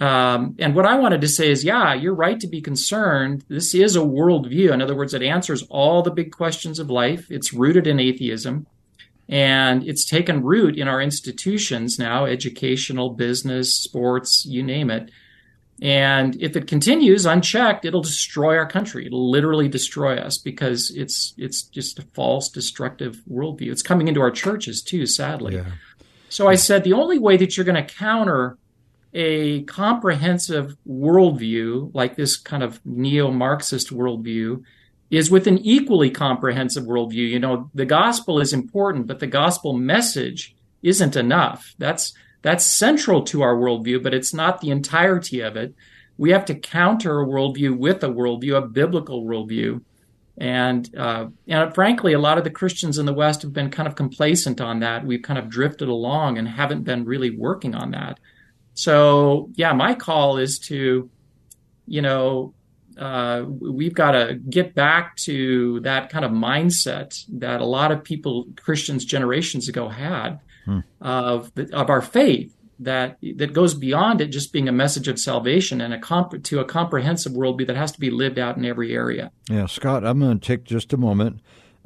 Um, 0.00 0.54
and 0.58 0.76
what 0.76 0.86
I 0.86 0.96
wanted 0.96 1.22
to 1.22 1.28
say 1.28 1.50
is, 1.50 1.64
yeah, 1.64 1.92
you're 1.92 2.14
right 2.14 2.38
to 2.38 2.46
be 2.46 2.60
concerned. 2.60 3.44
This 3.48 3.74
is 3.74 3.96
a 3.96 4.00
worldview. 4.00 4.72
In 4.72 4.80
other 4.80 4.94
words, 4.94 5.12
it 5.12 5.22
answers 5.22 5.64
all 5.64 6.02
the 6.02 6.12
big 6.12 6.30
questions 6.30 6.78
of 6.78 6.88
life. 6.88 7.30
It's 7.30 7.52
rooted 7.52 7.86
in 7.86 7.98
atheism, 7.98 8.66
and 9.28 9.86
it's 9.88 10.04
taken 10.04 10.44
root 10.44 10.78
in 10.78 10.86
our 10.86 11.00
institutions 11.00 11.98
now: 11.98 12.26
educational, 12.26 13.10
business, 13.10 13.74
sports, 13.74 14.44
you 14.46 14.62
name 14.62 14.90
it. 14.90 15.10
And 15.80 16.34
if 16.42 16.56
it 16.56 16.66
continues 16.66 17.24
unchecked, 17.24 17.84
it'll 17.84 18.02
destroy 18.02 18.56
our 18.56 18.68
country. 18.68 19.06
It'll 19.06 19.30
literally 19.30 19.68
destroy 19.68 20.16
us 20.16 20.36
because 20.36 20.90
it's 20.90 21.34
it's 21.36 21.62
just 21.62 22.00
a 22.00 22.02
false, 22.14 22.48
destructive 22.48 23.20
worldview. 23.30 23.70
It's 23.70 23.82
coming 23.82 24.08
into 24.08 24.20
our 24.20 24.32
churches 24.32 24.82
too, 24.82 25.06
sadly. 25.06 25.54
Yeah. 25.54 25.66
So 26.30 26.48
I 26.48 26.56
said 26.56 26.82
the 26.82 26.94
only 26.94 27.18
way 27.18 27.36
that 27.36 27.56
you're 27.56 27.64
going 27.64 27.82
to 27.82 27.94
counter 27.94 28.58
a 29.14 29.62
comprehensive 29.62 30.76
worldview 30.86 31.94
like 31.94 32.16
this 32.16 32.36
kind 32.36 32.62
of 32.62 32.80
neo-Marxist 32.84 33.90
worldview 33.90 34.62
is 35.10 35.30
with 35.30 35.46
an 35.46 35.58
equally 35.58 36.10
comprehensive 36.10 36.84
worldview. 36.84 37.30
You 37.30 37.38
know, 37.38 37.70
the 37.72 37.86
gospel 37.86 38.40
is 38.40 38.52
important, 38.52 39.06
but 39.06 39.20
the 39.20 39.26
gospel 39.26 39.72
message 39.72 40.54
isn't 40.82 41.16
enough. 41.16 41.74
That's 41.78 42.12
that's 42.42 42.64
central 42.64 43.22
to 43.24 43.42
our 43.42 43.56
worldview, 43.56 44.02
but 44.02 44.14
it's 44.14 44.32
not 44.32 44.60
the 44.60 44.70
entirety 44.70 45.40
of 45.40 45.56
it. 45.56 45.74
We 46.16 46.30
have 46.30 46.44
to 46.46 46.54
counter 46.54 47.20
a 47.20 47.26
worldview 47.26 47.76
with 47.76 48.02
a 48.02 48.08
worldview, 48.08 48.56
a 48.56 48.66
biblical 48.66 49.24
worldview. 49.24 49.82
And, 50.36 50.88
uh, 50.96 51.28
and 51.48 51.74
frankly, 51.74 52.12
a 52.12 52.18
lot 52.18 52.38
of 52.38 52.44
the 52.44 52.50
Christians 52.50 52.98
in 52.98 53.06
the 53.06 53.12
West 53.12 53.42
have 53.42 53.52
been 53.52 53.70
kind 53.70 53.88
of 53.88 53.96
complacent 53.96 54.60
on 54.60 54.80
that. 54.80 55.04
We've 55.04 55.22
kind 55.22 55.38
of 55.38 55.48
drifted 55.48 55.88
along 55.88 56.38
and 56.38 56.48
haven't 56.48 56.84
been 56.84 57.04
really 57.04 57.30
working 57.30 57.74
on 57.74 57.90
that. 57.90 58.20
So, 58.74 59.50
yeah, 59.54 59.72
my 59.72 59.94
call 59.94 60.38
is 60.38 60.60
to, 60.60 61.10
you 61.86 62.02
know, 62.02 62.54
uh, 62.96 63.44
we've 63.48 63.94
got 63.94 64.12
to 64.12 64.34
get 64.34 64.74
back 64.74 65.16
to 65.16 65.80
that 65.80 66.10
kind 66.10 66.24
of 66.24 66.30
mindset 66.30 67.24
that 67.40 67.60
a 67.60 67.64
lot 67.64 67.90
of 67.90 68.04
people, 68.04 68.46
Christians 68.56 69.04
generations 69.04 69.68
ago, 69.68 69.88
had 69.88 70.40
of 71.00 71.52
of 71.72 71.90
our 71.90 72.02
faith 72.02 72.54
that 72.78 73.18
that 73.36 73.52
goes 73.52 73.74
beyond 73.74 74.20
it 74.20 74.28
just 74.28 74.52
being 74.52 74.68
a 74.68 74.72
message 74.72 75.08
of 75.08 75.18
salvation 75.18 75.80
and 75.80 75.92
a 75.92 75.98
comp- 75.98 76.42
to 76.44 76.60
a 76.60 76.64
comprehensive 76.64 77.32
worldview 77.32 77.66
that 77.66 77.76
has 77.76 77.92
to 77.92 78.00
be 78.00 78.10
lived 78.10 78.38
out 78.38 78.56
in 78.56 78.64
every 78.64 78.94
area. 78.94 79.30
Yeah, 79.48 79.66
Scott, 79.66 80.04
I'm 80.04 80.20
going 80.20 80.38
to 80.38 80.46
take 80.46 80.64
just 80.64 80.92
a 80.92 80.96
moment. 80.96 81.40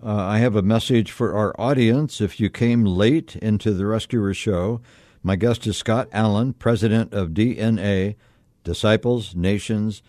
Uh, 0.05 0.15
I 0.15 0.39
have 0.39 0.57
a 0.57 0.63
message 0.63 1.13
for 1.13 1.35
our 1.35 1.55
audience. 1.59 2.21
If 2.21 2.41
you 2.41 2.51
came 2.51 2.85
late 2.85 3.37
into 3.37 3.73
the 3.73 3.87
Rescuer 3.87 4.35
Show, 4.35 4.81
my 5.23 5.37
guest 5.37 5.67
is 5.67 5.77
Scott 5.77 6.09
Allen, 6.13 6.55
president 6.55 7.15
of 7.15 7.31
DNA 7.31 8.17
disciples, 8.65 9.35
nations, 9.35 10.03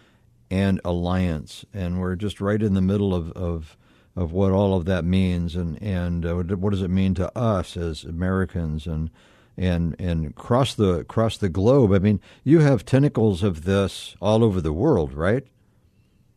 and 0.49 0.81
alliance. 0.83 1.65
And 1.73 1.99
we're 1.99 2.15
just 2.15 2.41
right 2.41 2.61
in 2.61 2.73
the 2.73 2.81
middle 2.81 3.13
of, 3.13 3.31
of, 3.33 3.77
of 4.15 4.32
what 4.32 4.51
all 4.51 4.75
of 4.75 4.86
that 4.86 5.03
means 5.03 5.55
and, 5.55 5.82
and 5.82 6.25
uh, 6.25 6.36
what 6.36 6.72
does 6.72 6.82
it 6.82 6.89
mean 6.89 7.13
to 7.15 7.36
us 7.38 7.75
as 7.75 8.03
Americans 8.03 8.86
and 8.86 9.10
and 9.58 9.96
and 10.00 10.27
across 10.27 10.74
the 10.75 11.00
across 11.00 11.38
the 11.38 11.50
globe. 11.50 11.93
I 11.93 12.00
mean, 12.00 12.20
you 12.43 12.60
have 12.60 12.86
tentacles 12.86 13.43
of 13.43 13.65
this 13.65 14.15
all 14.22 14.43
over 14.43 14.62
the 14.62 14.74
world, 14.74 15.13
right? 15.13 15.46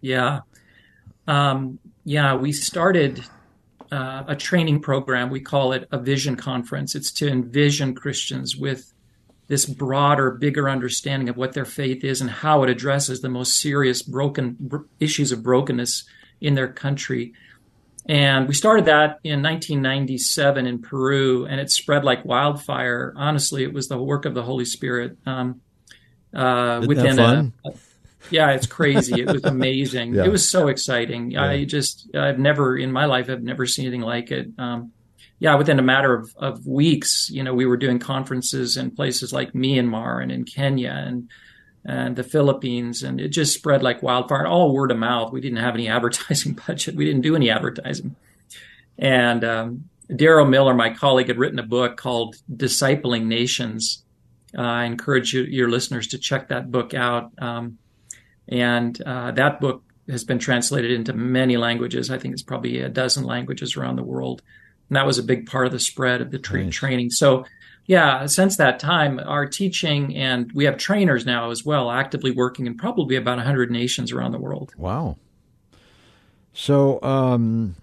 Yeah, 0.01 0.41
um, 1.27 1.79
yeah. 2.05 2.35
We 2.35 2.53
started 2.53 3.25
uh, 3.91 4.25
a 4.27 4.37
training 4.37 4.81
program. 4.81 5.31
We 5.31 5.41
call 5.41 5.73
it 5.73 5.89
a 5.91 5.99
Vision 5.99 6.37
Conference. 6.37 6.95
It's 6.95 7.11
to 7.13 7.29
envision 7.29 7.95
Christians 7.95 8.57
with 8.57 8.93
this 9.49 9.65
broader, 9.65 10.33
bigger 10.33 10.69
understanding 10.69 11.29
of 11.29 11.37
what 11.37 11.53
their 11.53 11.65
faith 11.65 12.03
is 12.05 12.21
and 12.21 12.29
how 12.29 12.65
it 12.65 12.71
addresses 12.71 13.21
the 13.21 13.29
most 13.29 13.61
serious 13.61 14.03
broken 14.03 14.57
br- 14.59 14.79
issues 14.99 15.31
of 15.31 15.43
brokenness 15.43 16.05
in 16.41 16.55
their 16.55 16.69
country. 16.69 17.33
And 18.09 18.47
we 18.47 18.55
started 18.55 18.85
that 18.85 19.19
in 19.25 19.43
1997 19.43 20.67
in 20.67 20.81
Peru, 20.81 21.45
and 21.47 21.61
it 21.61 21.71
spread 21.71 22.05
like 22.05 22.25
wildfire. 22.25 23.13
Honestly, 23.17 23.65
it 23.65 23.73
was 23.73 23.89
the 23.89 24.01
work 24.01 24.25
of 24.25 24.35
the 24.35 24.43
Holy 24.43 24.65
Spirit. 24.65 25.19
Um, 25.27 25.61
uh, 26.33 26.85
within 26.87 27.19
a, 27.19 27.53
a, 27.65 27.73
yeah, 28.31 28.51
it's 28.51 28.67
crazy. 28.67 29.21
it 29.21 29.27
was 29.27 29.45
amazing. 29.45 30.15
yeah. 30.15 30.25
It 30.25 30.31
was 30.31 30.49
so 30.49 30.69
exciting. 30.69 31.33
Yeah. 31.33 31.45
I 31.45 31.65
just, 31.65 32.09
I've 32.15 32.39
never 32.39 32.77
in 32.77 32.93
my 32.93 33.07
life, 33.07 33.29
I've 33.29 33.43
never 33.43 33.67
seen 33.67 33.87
anything 33.87 34.03
like 34.03 34.31
it. 34.31 34.49
Um, 34.59 34.93
yeah, 35.39 35.55
within 35.57 35.79
a 35.79 35.83
matter 35.83 36.15
of, 36.15 36.35
of 36.37 36.67
weeks, 36.67 37.29
you 37.31 37.43
know, 37.43 37.55
we 37.55 37.67
were 37.67 37.77
doing 37.77 37.99
conferences 37.99 38.77
in 38.77 38.91
places 38.91 39.33
like 39.33 39.53
Myanmar 39.53 40.23
and 40.23 40.33
in 40.33 40.45
Kenya 40.45 40.93
and 40.93 41.29
and 41.87 42.17
the 42.17 42.25
Philippines, 42.25 43.05
and 43.05 43.21
it 43.21 43.29
just 43.29 43.55
spread 43.55 43.83
like 43.83 44.03
wildfire, 44.03 44.47
all 44.47 44.75
word 44.75 44.91
of 44.91 44.99
mouth. 44.99 45.33
We 45.33 45.41
didn't 45.41 45.59
have 45.59 45.75
any 45.75 45.89
advertising 45.97 46.59
budget. 46.67 46.97
We 46.97 47.05
didn't 47.05 47.23
do 47.23 47.37
any 47.37 47.49
advertising. 47.49 48.17
And 48.99 49.45
um, 49.45 49.85
Darrow 50.15 50.45
Miller, 50.45 50.75
my 50.75 50.93
colleague, 50.93 51.29
had 51.29 51.39
written 51.39 51.61
a 51.61 51.65
book 51.65 51.97
called 51.97 52.37
Discipling 52.53 53.27
Nations. 53.27 54.03
Uh, 54.57 54.63
I 54.63 54.85
encourage 54.85 55.33
you, 55.33 55.43
your 55.43 55.69
listeners 55.69 56.09
to 56.09 56.19
check 56.19 56.49
that 56.49 56.73
book 56.73 56.93
out. 56.93 57.31
Um, 57.39 57.79
and 58.49 59.01
uh, 59.03 59.31
that 59.33 59.61
book 59.61 59.83
has 60.09 60.25
been 60.25 60.39
translated 60.39 60.91
into 60.91 61.13
many 61.13 61.57
languages. 61.57 62.11
I 62.11 62.19
think 62.19 62.33
it's 62.33 62.43
probably 62.43 62.81
a 62.81 62.89
dozen 62.89 63.25
languages 63.25 63.77
around 63.77 63.97
the 63.97 64.03
world. 64.03 64.43
And 64.89 64.97
that 64.97 65.07
was 65.07 65.19
a 65.19 65.23
big 65.23 65.47
part 65.47 65.67
of 65.67 65.73
the 65.73 65.81
spread 65.81 66.21
of 66.21 66.31
the 66.31 66.39
tra- 66.39 66.65
nice. 66.65 66.75
training. 66.75 67.11
So 67.11 67.45
yeah, 67.87 68.27
since 68.27 68.57
that 68.57 68.81
time, 68.81 69.21
our 69.25 69.47
teaching 69.47 70.17
and 70.17 70.51
we 70.53 70.65
have 70.65 70.77
trainers 70.77 71.25
now 71.25 71.51
as 71.51 71.65
well, 71.65 71.91
actively 71.91 72.33
working 72.33 72.67
in 72.67 72.77
probably 72.77 73.17
about 73.17 73.37
100 73.37 73.71
nations 73.71 74.13
around 74.13 74.33
the 74.33 74.39
world. 74.39 74.75
Wow. 74.77 75.17
So, 76.53 77.01
um, 77.03 77.77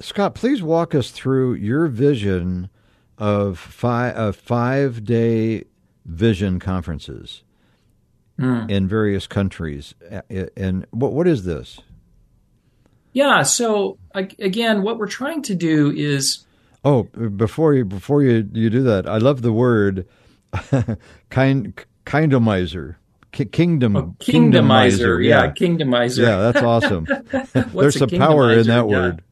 Scott, 0.00 0.34
please 0.34 0.62
walk 0.62 0.94
us 0.94 1.10
through 1.10 1.54
your 1.54 1.88
vision 1.88 2.68
of 3.18 3.58
five, 3.58 4.16
uh, 4.16 4.32
five 4.32 5.04
day 5.04 5.64
vision 6.04 6.60
conferences 6.60 7.42
mm. 8.38 8.70
in 8.70 8.86
various 8.86 9.26
countries. 9.26 9.94
And 10.56 10.86
what, 10.90 11.12
what 11.12 11.26
is 11.26 11.44
this? 11.44 11.80
Yeah, 13.12 13.42
so 13.42 13.98
again, 14.12 14.82
what 14.82 14.98
we're 14.98 15.06
trying 15.06 15.42
to 15.42 15.54
do 15.54 15.92
is 15.92 16.44
Oh, 16.84 17.04
before 17.04 17.74
you 17.74 17.84
before 17.84 18.22
you 18.22 18.48
you 18.52 18.68
do 18.68 18.82
that, 18.82 19.08
I 19.08 19.16
love 19.16 19.40
the 19.42 19.52
word 19.52 20.06
kind 21.30 21.84
kindomizer. 22.04 22.96
kingdom, 23.32 23.96
oh, 23.96 24.14
kingdomizer, 24.18 25.24
yeah. 25.24 25.44
yeah, 25.44 25.50
kingdomizer. 25.52 26.22
Yeah, 26.22 26.52
that's 26.52 26.62
awesome. 26.62 27.06
There's 27.74 27.98
some 27.98 28.10
power 28.10 28.52
in 28.52 28.66
that 28.66 28.88
yeah. 28.88 28.96
word. 28.96 29.22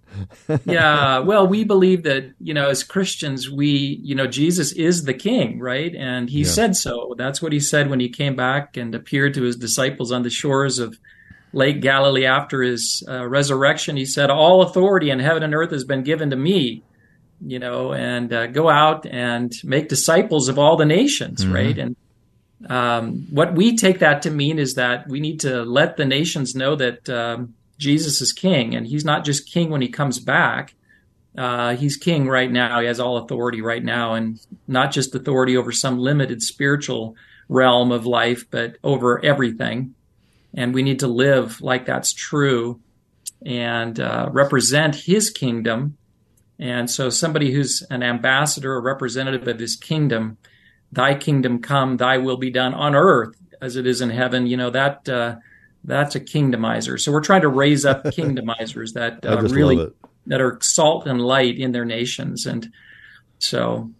yeah, 0.64 1.18
well, 1.20 1.46
we 1.46 1.64
believe 1.64 2.02
that 2.04 2.32
you 2.40 2.54
know, 2.54 2.70
as 2.70 2.82
Christians, 2.82 3.50
we 3.50 4.00
you 4.02 4.14
know, 4.14 4.26
Jesus 4.26 4.72
is 4.72 5.04
the 5.04 5.14
King, 5.14 5.58
right? 5.58 5.94
And 5.94 6.30
He 6.30 6.40
yeah. 6.40 6.48
said 6.48 6.76
so. 6.76 7.14
That's 7.18 7.42
what 7.42 7.52
He 7.52 7.60
said 7.60 7.90
when 7.90 8.00
He 8.00 8.08
came 8.08 8.34
back 8.34 8.78
and 8.78 8.94
appeared 8.94 9.34
to 9.34 9.42
His 9.42 9.56
disciples 9.56 10.10
on 10.10 10.22
the 10.22 10.30
shores 10.30 10.78
of 10.78 10.98
Lake 11.52 11.82
Galilee 11.82 12.24
after 12.24 12.62
His 12.62 13.04
uh, 13.06 13.26
resurrection. 13.26 13.96
He 13.96 14.06
said, 14.06 14.30
"All 14.30 14.62
authority 14.62 15.10
in 15.10 15.18
heaven 15.18 15.42
and 15.42 15.54
earth 15.54 15.70
has 15.70 15.84
been 15.84 16.02
given 16.02 16.30
to 16.30 16.36
me." 16.36 16.82
You 17.44 17.58
know, 17.58 17.92
and 17.92 18.32
uh, 18.32 18.46
go 18.46 18.68
out 18.68 19.06
and 19.06 19.52
make 19.64 19.88
disciples 19.88 20.48
of 20.48 20.58
all 20.58 20.76
the 20.76 20.84
nations, 20.84 21.44
mm-hmm. 21.44 21.54
right? 21.54 21.78
And 21.78 21.96
um, 22.68 23.26
what 23.30 23.54
we 23.54 23.76
take 23.76 23.98
that 23.98 24.22
to 24.22 24.30
mean 24.30 24.58
is 24.58 24.74
that 24.74 25.08
we 25.08 25.20
need 25.20 25.40
to 25.40 25.62
let 25.62 25.96
the 25.96 26.04
nations 26.04 26.54
know 26.54 26.76
that 26.76 27.08
um, 27.08 27.54
Jesus 27.78 28.20
is 28.20 28.32
king, 28.32 28.74
and 28.74 28.86
he's 28.86 29.04
not 29.04 29.24
just 29.24 29.50
king 29.50 29.70
when 29.70 29.82
he 29.82 29.88
comes 29.88 30.18
back. 30.20 30.74
Uh, 31.36 31.74
he's 31.74 31.96
king 31.96 32.28
right 32.28 32.50
now. 32.50 32.80
He 32.80 32.86
has 32.86 33.00
all 33.00 33.16
authority 33.16 33.62
right 33.62 33.82
now, 33.82 34.14
and 34.14 34.38
not 34.68 34.92
just 34.92 35.14
authority 35.14 35.56
over 35.56 35.72
some 35.72 35.98
limited 35.98 36.42
spiritual 36.42 37.16
realm 37.48 37.90
of 37.90 38.06
life, 38.06 38.44
but 38.50 38.76
over 38.84 39.24
everything. 39.24 39.94
And 40.54 40.74
we 40.74 40.82
need 40.82 41.00
to 41.00 41.06
live 41.06 41.60
like 41.60 41.86
that's 41.86 42.12
true 42.12 42.80
and 43.44 43.98
uh, 43.98 44.28
represent 44.30 44.94
his 44.94 45.30
kingdom 45.30 45.96
and 46.62 46.88
so, 46.88 47.10
somebody 47.10 47.50
who's 47.50 47.82
an 47.90 48.04
ambassador, 48.04 48.76
a 48.76 48.80
representative 48.80 49.48
of 49.48 49.58
his 49.58 49.74
kingdom, 49.74 50.38
thy 50.92 51.16
kingdom 51.16 51.60
come, 51.60 51.96
thy 51.96 52.18
will 52.18 52.36
be 52.36 52.50
done 52.50 52.72
on 52.72 52.94
earth 52.94 53.34
as 53.60 53.74
it 53.74 53.84
is 53.84 54.00
in 54.00 54.10
heaven, 54.10 54.46
you 54.46 54.56
know, 54.56 54.70
that, 54.70 55.08
uh, 55.08 55.36
that's 55.82 56.14
a 56.14 56.20
kingdomizer. 56.20 57.00
So 57.00 57.10
we're 57.10 57.20
trying 57.20 57.40
to 57.40 57.48
raise 57.48 57.84
up 57.84 58.04
kingdomizers 58.04 58.92
that 58.92 59.26
uh, 59.26 59.42
really, 59.42 59.88
that 60.26 60.40
are 60.40 60.58
salt 60.62 61.08
and 61.08 61.20
light 61.20 61.58
in 61.58 61.72
their 61.72 61.84
nations. 61.84 62.46
And 62.46 62.72
so, 63.40 63.90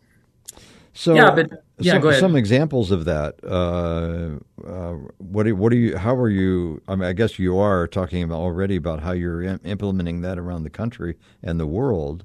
so 0.95 1.15
yeah, 1.15 1.35
but 1.35 1.65
yeah, 1.81 2.01
some, 2.01 2.13
some 2.13 2.37
examples 2.37 2.93
of 2.93 3.07
that. 3.07 3.43
Uh, 3.43 4.39
uh, 4.65 4.93
what 5.19 5.45
do, 5.45 5.57
what 5.57 5.71
do 5.71 5.79
you? 5.79 5.97
How 5.97 6.15
are 6.15 6.29
you? 6.29 6.81
I 6.87 6.95
mean, 6.95 7.09
I 7.09 7.13
guess 7.13 7.41
you 7.41 7.59
are 7.59 7.89
talking 7.89 8.23
about 8.23 8.39
already 8.39 8.77
about 8.77 9.01
how 9.01 9.11
you're 9.11 9.43
implementing 9.43 10.21
that 10.21 10.39
around 10.39 10.63
the 10.63 10.71
country 10.71 11.17
and 11.43 11.59
the 11.59 11.67
world. 11.67 12.25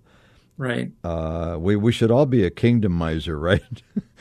Right. 0.57 0.91
Uh, 1.03 1.57
we 1.59 1.75
we 1.75 1.91
should 1.91 2.09
all 2.09 2.25
be 2.25 2.43
a 2.43 2.49
kingdom 2.49 2.91
miser, 2.93 3.37
right? 3.39 3.61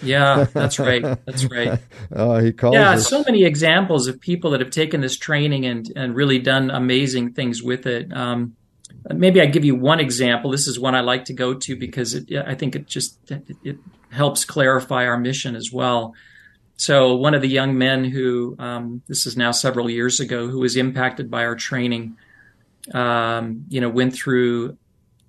yeah, 0.02 0.44
that's 0.52 0.78
right. 0.78 1.02
That's 1.02 1.44
right. 1.46 1.80
Uh, 2.14 2.38
he 2.38 2.52
calls. 2.52 2.74
Yeah, 2.74 2.92
us... 2.92 3.08
so 3.08 3.24
many 3.24 3.44
examples 3.44 4.06
of 4.06 4.20
people 4.20 4.50
that 4.50 4.60
have 4.60 4.70
taken 4.70 5.00
this 5.00 5.16
training 5.16 5.66
and 5.66 5.90
and 5.96 6.14
really 6.14 6.38
done 6.38 6.70
amazing 6.70 7.32
things 7.32 7.62
with 7.62 7.86
it. 7.86 8.12
Um, 8.12 8.54
maybe 9.12 9.40
I 9.40 9.46
give 9.46 9.64
you 9.64 9.74
one 9.74 9.98
example. 9.98 10.50
This 10.50 10.66
is 10.68 10.78
one 10.78 10.94
I 10.94 11.00
like 11.00 11.24
to 11.26 11.32
go 11.32 11.54
to 11.54 11.76
because 11.76 12.14
it, 12.14 12.30
I 12.32 12.54
think 12.54 12.76
it 12.76 12.86
just 12.86 13.18
it, 13.30 13.44
it 13.64 13.78
helps 14.10 14.44
clarify 14.44 15.06
our 15.06 15.18
mission 15.18 15.56
as 15.56 15.72
well. 15.72 16.14
So 16.76 17.16
one 17.16 17.34
of 17.34 17.40
the 17.40 17.48
young 17.48 17.78
men 17.78 18.04
who 18.04 18.56
um, 18.58 19.02
this 19.08 19.26
is 19.26 19.36
now 19.36 19.50
several 19.50 19.88
years 19.88 20.20
ago 20.20 20.48
who 20.48 20.60
was 20.60 20.76
impacted 20.76 21.30
by 21.30 21.44
our 21.44 21.56
training, 21.56 22.16
um, 22.92 23.64
you 23.68 23.80
know, 23.80 23.88
went 23.88 24.14
through 24.14 24.76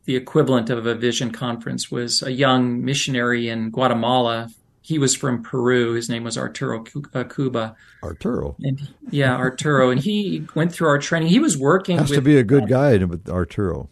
the 0.07 0.15
equivalent 0.15 0.69
of 0.69 0.85
a 0.85 0.95
vision 0.95 1.31
conference 1.31 1.91
was 1.91 2.23
a 2.23 2.31
young 2.31 2.83
missionary 2.83 3.49
in 3.49 3.69
Guatemala. 3.71 4.49
He 4.81 4.97
was 4.97 5.13
from 5.13 5.43
Peru. 5.43 5.93
His 5.93 6.09
name 6.09 6.23
was 6.23 6.37
Arturo 6.37 6.85
uh, 7.13 7.25
Cuba. 7.25 7.75
Arturo. 8.01 8.55
And 8.61 8.87
yeah, 9.11 9.35
Arturo. 9.35 9.89
and 9.89 9.99
he 9.99 10.47
went 10.55 10.71
through 10.71 10.87
our 10.87 10.97
training. 10.97 11.27
He 11.27 11.39
was 11.39 11.57
working. 11.57 11.97
Has 11.97 12.09
with, 12.09 12.19
to 12.19 12.21
be 12.21 12.37
a 12.37 12.43
good 12.43 12.69
guy 12.69 12.97
Arturo. 13.27 13.89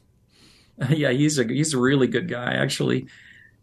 Yeah, 0.90 1.12
he's 1.12 1.40
a 1.40 1.46
he's 1.46 1.74
a 1.74 1.80
really 1.80 2.08
good 2.08 2.30
guy 2.30 2.52
actually. 2.54 3.08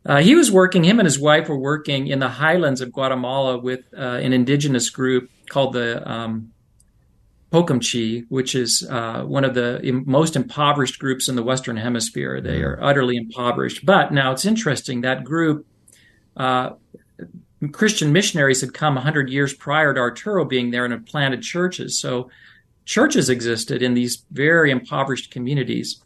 Uh, 0.05 0.23
he 0.23 0.35
was 0.35 0.51
working. 0.51 0.83
Him 0.85 0.99
and 0.99 1.07
his 1.07 1.19
wife 1.19 1.49
were 1.49 1.59
working 1.59 2.07
in 2.07 2.21
the 2.21 2.29
highlands 2.29 2.81
of 2.81 2.91
Guatemala 2.91 3.59
with 3.59 3.85
uh, 3.97 4.01
an 4.01 4.33
indigenous 4.33 4.89
group 4.89 5.31
called 5.49 5.75
the 5.75 6.11
um, 6.11 6.52
Pokomchi, 7.53 8.25
which 8.31 8.55
is 8.55 8.87
uh, 8.91 9.23
one 9.25 9.45
of 9.45 9.55
the 9.55 10.03
most 10.07 10.37
impoverished 10.37 10.99
groups 10.99 11.29
in 11.29 11.37
the 11.37 11.43
Western 11.43 11.77
Hemisphere. 11.77 12.41
They 12.41 12.61
mm. 12.61 12.65
are 12.65 12.83
utterly 12.83 13.17
impoverished. 13.17 13.85
But 13.85 14.13
now 14.13 14.33
it's 14.33 14.47
interesting 14.47 15.03
that 15.03 15.23
group, 15.23 15.67
uh, 16.37 16.71
Christian 17.73 18.13
missionaries 18.13 18.63
had 18.63 18.73
come 18.73 18.95
100 18.95 19.29
years 19.29 19.53
prior 19.53 19.93
to 19.93 20.01
Arturo 20.01 20.47
being 20.47 20.71
there 20.71 20.85
and 20.85 20.95
had 20.95 21.05
planted 21.05 21.43
churches. 21.43 22.01
So 22.01 22.31
churches 22.87 23.29
existed 23.29 23.83
in 23.83 23.93
these 23.93 24.25
very 24.31 24.71
impoverished 24.71 25.31
communities. 25.31 26.03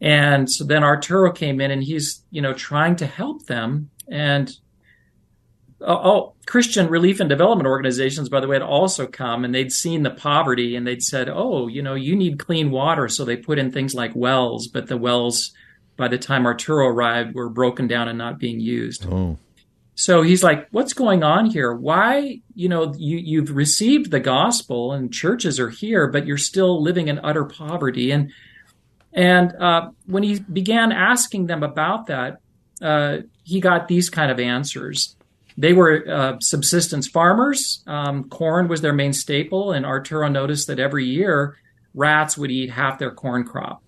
And 0.00 0.50
so 0.50 0.64
then 0.64 0.82
Arturo 0.82 1.32
came 1.32 1.60
in 1.60 1.70
and 1.70 1.82
he's, 1.82 2.24
you 2.30 2.42
know, 2.42 2.52
trying 2.52 2.96
to 2.96 3.06
help 3.06 3.46
them. 3.46 3.90
And 4.08 4.50
oh, 5.80 6.34
Christian 6.46 6.88
relief 6.88 7.20
and 7.20 7.28
development 7.28 7.66
organizations, 7.66 8.28
by 8.28 8.40
the 8.40 8.48
way, 8.48 8.56
had 8.56 8.62
also 8.62 9.06
come 9.06 9.44
and 9.44 9.54
they'd 9.54 9.72
seen 9.72 10.02
the 10.02 10.10
poverty 10.10 10.76
and 10.76 10.86
they'd 10.86 11.02
said, 11.02 11.28
oh, 11.28 11.68
you 11.68 11.82
know, 11.82 11.94
you 11.94 12.16
need 12.16 12.38
clean 12.38 12.70
water. 12.70 13.08
So 13.08 13.24
they 13.24 13.36
put 13.36 13.58
in 13.58 13.70
things 13.70 13.94
like 13.94 14.12
wells, 14.14 14.66
but 14.66 14.88
the 14.88 14.96
wells, 14.96 15.52
by 15.96 16.08
the 16.08 16.18
time 16.18 16.46
Arturo 16.46 16.86
arrived, 16.86 17.34
were 17.34 17.48
broken 17.48 17.86
down 17.86 18.08
and 18.08 18.18
not 18.18 18.38
being 18.38 18.60
used. 18.60 19.06
Oh. 19.06 19.38
So 19.94 20.22
he's 20.22 20.44
like, 20.44 20.68
what's 20.70 20.92
going 20.92 21.24
on 21.24 21.46
here? 21.46 21.72
Why, 21.72 22.40
you 22.54 22.68
know, 22.68 22.94
you, 22.96 23.18
you've 23.18 23.50
received 23.50 24.10
the 24.10 24.20
gospel 24.20 24.92
and 24.92 25.12
churches 25.12 25.58
are 25.58 25.70
here, 25.70 26.06
but 26.06 26.24
you're 26.24 26.38
still 26.38 26.80
living 26.80 27.08
in 27.08 27.18
utter 27.24 27.44
poverty. 27.44 28.12
And, 28.12 28.32
and, 29.12 29.52
uh, 29.56 29.90
when 30.06 30.22
he 30.22 30.38
began 30.38 30.92
asking 30.92 31.46
them 31.46 31.64
about 31.64 32.06
that, 32.06 32.40
uh, 32.80 33.18
he 33.42 33.60
got 33.60 33.88
these 33.88 34.08
kind 34.08 34.30
of 34.30 34.38
answers. 34.38 35.16
They 35.58 35.72
were 35.72 36.04
uh, 36.08 36.38
subsistence 36.38 37.08
farmers. 37.08 37.82
Um, 37.84 38.28
corn 38.28 38.68
was 38.68 38.80
their 38.80 38.92
main 38.92 39.12
staple, 39.12 39.72
and 39.72 39.84
Arturo 39.84 40.28
noticed 40.28 40.68
that 40.68 40.78
every 40.78 41.04
year 41.04 41.56
rats 41.94 42.38
would 42.38 42.52
eat 42.52 42.70
half 42.70 43.00
their 43.00 43.10
corn 43.10 43.42
crop. 43.42 43.82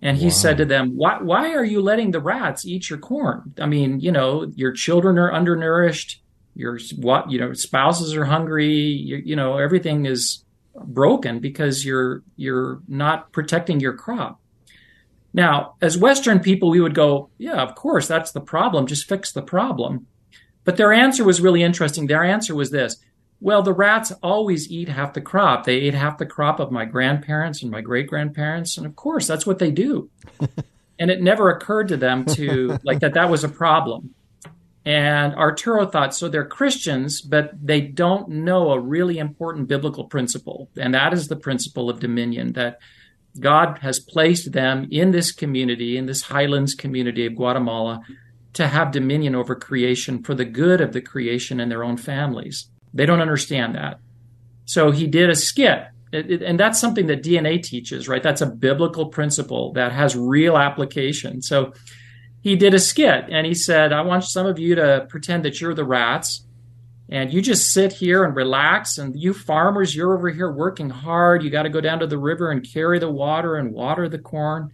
And 0.00 0.16
he 0.16 0.26
wow. 0.26 0.30
said 0.30 0.56
to 0.56 0.64
them, 0.64 0.96
why, 0.96 1.18
why 1.20 1.52
are 1.52 1.64
you 1.64 1.82
letting 1.82 2.12
the 2.12 2.20
rats 2.20 2.64
eat 2.64 2.88
your 2.88 2.98
corn? 2.98 3.52
I 3.60 3.66
mean, 3.66 4.00
you 4.00 4.10
know, 4.10 4.50
your 4.56 4.72
children 4.72 5.18
are 5.18 5.32
undernourished. 5.32 6.22
Your 6.54 6.78
what, 6.96 7.30
you 7.30 7.38
know, 7.38 7.52
spouses 7.52 8.16
are 8.16 8.24
hungry. 8.24 8.72
You, 8.72 9.22
you 9.22 9.36
know, 9.36 9.58
everything 9.58 10.06
is 10.06 10.44
broken 10.74 11.40
because 11.40 11.84
you're, 11.84 12.22
you're 12.36 12.80
not 12.88 13.32
protecting 13.32 13.80
your 13.80 13.92
crop. 13.92 14.40
Now, 15.34 15.74
as 15.82 15.98
Western 15.98 16.40
people, 16.40 16.70
we 16.70 16.80
would 16.80 16.94
go, 16.94 17.28
yeah, 17.36 17.62
of 17.62 17.74
course, 17.74 18.08
that's 18.08 18.32
the 18.32 18.40
problem. 18.40 18.86
Just 18.86 19.08
fix 19.08 19.30
the 19.32 19.42
problem. 19.42 20.06
But 20.64 20.76
their 20.76 20.92
answer 20.92 21.24
was 21.24 21.40
really 21.40 21.62
interesting. 21.62 22.06
Their 22.06 22.24
answer 22.24 22.54
was 22.54 22.70
this 22.70 22.96
well, 23.42 23.62
the 23.62 23.72
rats 23.72 24.12
always 24.22 24.70
eat 24.70 24.88
half 24.88 25.14
the 25.14 25.20
crop. 25.20 25.64
They 25.64 25.74
ate 25.74 25.94
half 25.94 26.16
the 26.16 26.26
crop 26.26 26.60
of 26.60 26.70
my 26.70 26.84
grandparents 26.84 27.60
and 27.60 27.72
my 27.72 27.80
great 27.80 28.06
grandparents. 28.06 28.78
And 28.78 28.86
of 28.86 28.94
course, 28.94 29.26
that's 29.26 29.44
what 29.44 29.58
they 29.58 29.72
do. 29.72 30.08
and 30.98 31.10
it 31.10 31.20
never 31.20 31.50
occurred 31.50 31.88
to 31.88 31.96
them 31.96 32.24
to, 32.26 32.78
like, 32.84 33.00
that 33.00 33.14
that 33.14 33.28
was 33.28 33.42
a 33.42 33.48
problem. 33.48 34.14
And 34.84 35.34
Arturo 35.34 35.86
thought, 35.86 36.14
so 36.14 36.28
they're 36.28 36.44
Christians, 36.44 37.20
but 37.20 37.50
they 37.60 37.80
don't 37.80 38.28
know 38.28 38.70
a 38.70 38.78
really 38.78 39.18
important 39.18 39.66
biblical 39.66 40.04
principle. 40.04 40.68
And 40.76 40.94
that 40.94 41.12
is 41.12 41.26
the 41.26 41.36
principle 41.36 41.90
of 41.90 41.98
dominion 41.98 42.52
that 42.52 42.78
God 43.40 43.78
has 43.78 43.98
placed 43.98 44.52
them 44.52 44.86
in 44.92 45.10
this 45.10 45.32
community, 45.32 45.96
in 45.96 46.06
this 46.06 46.22
highlands 46.22 46.74
community 46.74 47.26
of 47.26 47.34
Guatemala, 47.34 48.02
to 48.54 48.66
have 48.66 48.92
dominion 48.92 49.34
over 49.34 49.54
creation 49.54 50.22
for 50.22 50.34
the 50.34 50.44
good 50.44 50.80
of 50.80 50.92
the 50.92 51.00
creation 51.00 51.60
and 51.60 51.70
their 51.70 51.84
own 51.84 51.96
families. 51.96 52.68
They 52.92 53.06
don't 53.06 53.20
understand 53.20 53.74
that. 53.74 53.98
So 54.66 54.90
he 54.90 55.06
did 55.06 55.30
a 55.30 55.34
skit. 55.34 55.84
It, 56.12 56.30
it, 56.30 56.42
and 56.42 56.60
that's 56.60 56.78
something 56.78 57.06
that 57.06 57.22
DNA 57.22 57.62
teaches, 57.62 58.08
right? 58.08 58.22
That's 58.22 58.42
a 58.42 58.46
biblical 58.46 59.06
principle 59.06 59.72
that 59.72 59.92
has 59.92 60.14
real 60.14 60.58
application. 60.58 61.40
So 61.40 61.72
he 62.42 62.56
did 62.56 62.74
a 62.74 62.78
skit 62.78 63.26
and 63.30 63.46
he 63.46 63.54
said, 63.54 63.92
I 63.92 64.02
want 64.02 64.24
some 64.24 64.46
of 64.46 64.58
you 64.58 64.74
to 64.74 65.06
pretend 65.08 65.44
that 65.44 65.60
you're 65.60 65.74
the 65.74 65.84
rats 65.84 66.44
and 67.12 67.30
you 67.30 67.42
just 67.42 67.72
sit 67.74 67.92
here 67.92 68.24
and 68.24 68.34
relax. 68.34 68.96
And 68.96 69.14
you 69.18 69.34
farmers, 69.34 69.94
you're 69.94 70.16
over 70.16 70.30
here 70.30 70.50
working 70.50 70.88
hard. 70.88 71.42
You 71.42 71.50
got 71.50 71.64
to 71.64 71.68
go 71.68 71.80
down 71.80 71.98
to 72.00 72.06
the 72.06 72.16
river 72.16 72.50
and 72.50 72.66
carry 72.66 72.98
the 72.98 73.10
water 73.10 73.56
and 73.56 73.72
water 73.72 74.08
the 74.08 74.18
corn. 74.18 74.70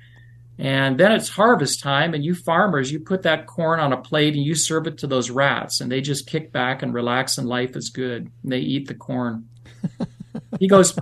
And 0.58 0.98
then 0.98 1.12
it's 1.12 1.28
harvest 1.28 1.80
time, 1.80 2.14
and 2.14 2.24
you 2.24 2.34
farmers, 2.34 2.90
you 2.90 2.98
put 2.98 3.22
that 3.22 3.46
corn 3.46 3.78
on 3.78 3.92
a 3.92 3.96
plate 3.96 4.34
and 4.34 4.42
you 4.42 4.56
serve 4.56 4.88
it 4.88 4.98
to 4.98 5.06
those 5.06 5.30
rats, 5.30 5.80
and 5.80 5.90
they 5.90 6.00
just 6.00 6.26
kick 6.26 6.50
back 6.50 6.82
and 6.82 6.92
relax, 6.92 7.38
and 7.38 7.48
life 7.48 7.76
is 7.76 7.90
good. 7.90 8.30
And 8.42 8.52
they 8.52 8.58
eat 8.58 8.88
the 8.88 8.94
corn. 8.94 9.48
he 10.58 10.66
goes, 10.66 10.98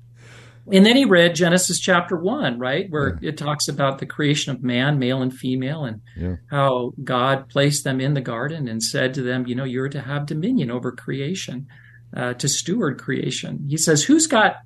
and 0.70 0.84
then 0.84 0.96
he 0.96 1.06
read 1.06 1.34
Genesis 1.34 1.80
chapter 1.80 2.14
one, 2.14 2.58
right, 2.58 2.90
where 2.90 3.18
yeah. 3.22 3.30
it 3.30 3.38
talks 3.38 3.68
about 3.68 4.00
the 4.00 4.06
creation 4.06 4.54
of 4.54 4.62
man, 4.62 4.98
male 4.98 5.22
and 5.22 5.32
female, 5.32 5.84
and 5.84 6.02
yeah. 6.14 6.36
how 6.50 6.92
God 7.02 7.48
placed 7.48 7.84
them 7.84 8.02
in 8.02 8.12
the 8.12 8.20
garden 8.20 8.68
and 8.68 8.82
said 8.82 9.14
to 9.14 9.22
them, 9.22 9.46
you 9.46 9.54
know, 9.54 9.64
you're 9.64 9.88
to 9.88 10.02
have 10.02 10.26
dominion 10.26 10.70
over 10.70 10.92
creation, 10.92 11.68
uh, 12.14 12.34
to 12.34 12.48
steward 12.48 13.00
creation. 13.00 13.66
He 13.66 13.78
says, 13.78 14.04
who's 14.04 14.26
got 14.26 14.56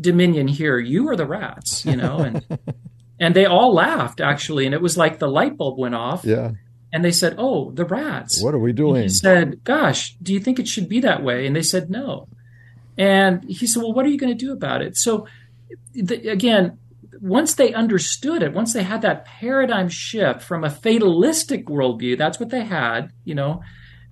dominion 0.00 0.48
here, 0.48 0.78
you 0.78 1.06
or 1.06 1.16
the 1.16 1.26
rats? 1.26 1.84
You 1.84 1.96
know, 1.96 2.20
and 2.20 2.42
and 3.24 3.34
they 3.34 3.46
all 3.46 3.72
laughed 3.72 4.20
actually, 4.20 4.66
and 4.66 4.74
it 4.74 4.82
was 4.82 4.98
like 4.98 5.18
the 5.18 5.26
light 5.26 5.56
bulb 5.56 5.78
went 5.78 5.94
off. 5.94 6.26
Yeah. 6.26 6.50
And 6.92 7.02
they 7.02 7.10
said, 7.10 7.36
"Oh, 7.38 7.70
the 7.70 7.86
rats." 7.86 8.42
What 8.42 8.54
are 8.54 8.58
we 8.58 8.72
doing? 8.72 8.96
And 8.96 9.04
he 9.04 9.08
said, 9.08 9.64
"Gosh, 9.64 10.14
do 10.22 10.34
you 10.34 10.40
think 10.40 10.58
it 10.58 10.68
should 10.68 10.90
be 10.90 11.00
that 11.00 11.22
way?" 11.22 11.46
And 11.46 11.56
they 11.56 11.62
said, 11.62 11.88
"No." 11.88 12.28
And 12.98 13.42
he 13.44 13.66
said, 13.66 13.82
"Well, 13.82 13.94
what 13.94 14.04
are 14.04 14.10
you 14.10 14.18
going 14.18 14.36
to 14.36 14.44
do 14.46 14.52
about 14.52 14.82
it?" 14.82 14.98
So, 14.98 15.26
the, 15.94 16.28
again, 16.28 16.76
once 17.18 17.54
they 17.54 17.72
understood 17.72 18.42
it, 18.42 18.52
once 18.52 18.74
they 18.74 18.82
had 18.82 19.00
that 19.00 19.24
paradigm 19.24 19.88
shift 19.88 20.42
from 20.42 20.62
a 20.62 20.70
fatalistic 20.70 21.66
worldview, 21.66 22.18
that's 22.18 22.38
what 22.38 22.50
they 22.50 22.64
had, 22.64 23.10
you 23.24 23.34
know, 23.34 23.62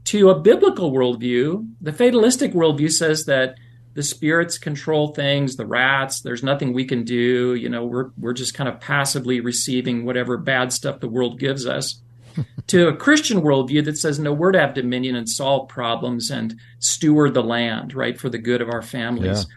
to 0.04 0.30
a 0.30 0.40
biblical 0.40 0.90
worldview. 0.90 1.68
The 1.82 1.92
fatalistic 1.92 2.54
worldview 2.54 2.90
says 2.90 3.26
that 3.26 3.56
the 3.94 4.02
spirits 4.02 4.58
control 4.58 5.08
things, 5.08 5.56
the 5.56 5.66
rats, 5.66 6.20
there's 6.20 6.42
nothing 6.42 6.72
we 6.72 6.84
can 6.84 7.04
do. 7.04 7.54
You 7.54 7.68
know, 7.68 7.84
we're, 7.84 8.10
we're 8.18 8.32
just 8.32 8.54
kind 8.54 8.68
of 8.68 8.80
passively 8.80 9.40
receiving 9.40 10.04
whatever 10.04 10.36
bad 10.36 10.72
stuff 10.72 11.00
the 11.00 11.08
world 11.08 11.38
gives 11.38 11.66
us. 11.66 12.00
to 12.66 12.88
a 12.88 12.96
Christian 12.96 13.42
worldview 13.42 13.84
that 13.84 13.98
says, 13.98 14.18
no, 14.18 14.32
we're 14.32 14.52
to 14.52 14.60
have 14.60 14.74
dominion 14.74 15.16
and 15.16 15.28
solve 15.28 15.68
problems 15.68 16.30
and 16.30 16.58
steward 16.78 17.34
the 17.34 17.42
land, 17.42 17.94
right, 17.94 18.18
for 18.18 18.30
the 18.30 18.38
good 18.38 18.62
of 18.62 18.70
our 18.70 18.82
families. 18.82 19.46
Yeah. 19.48 19.56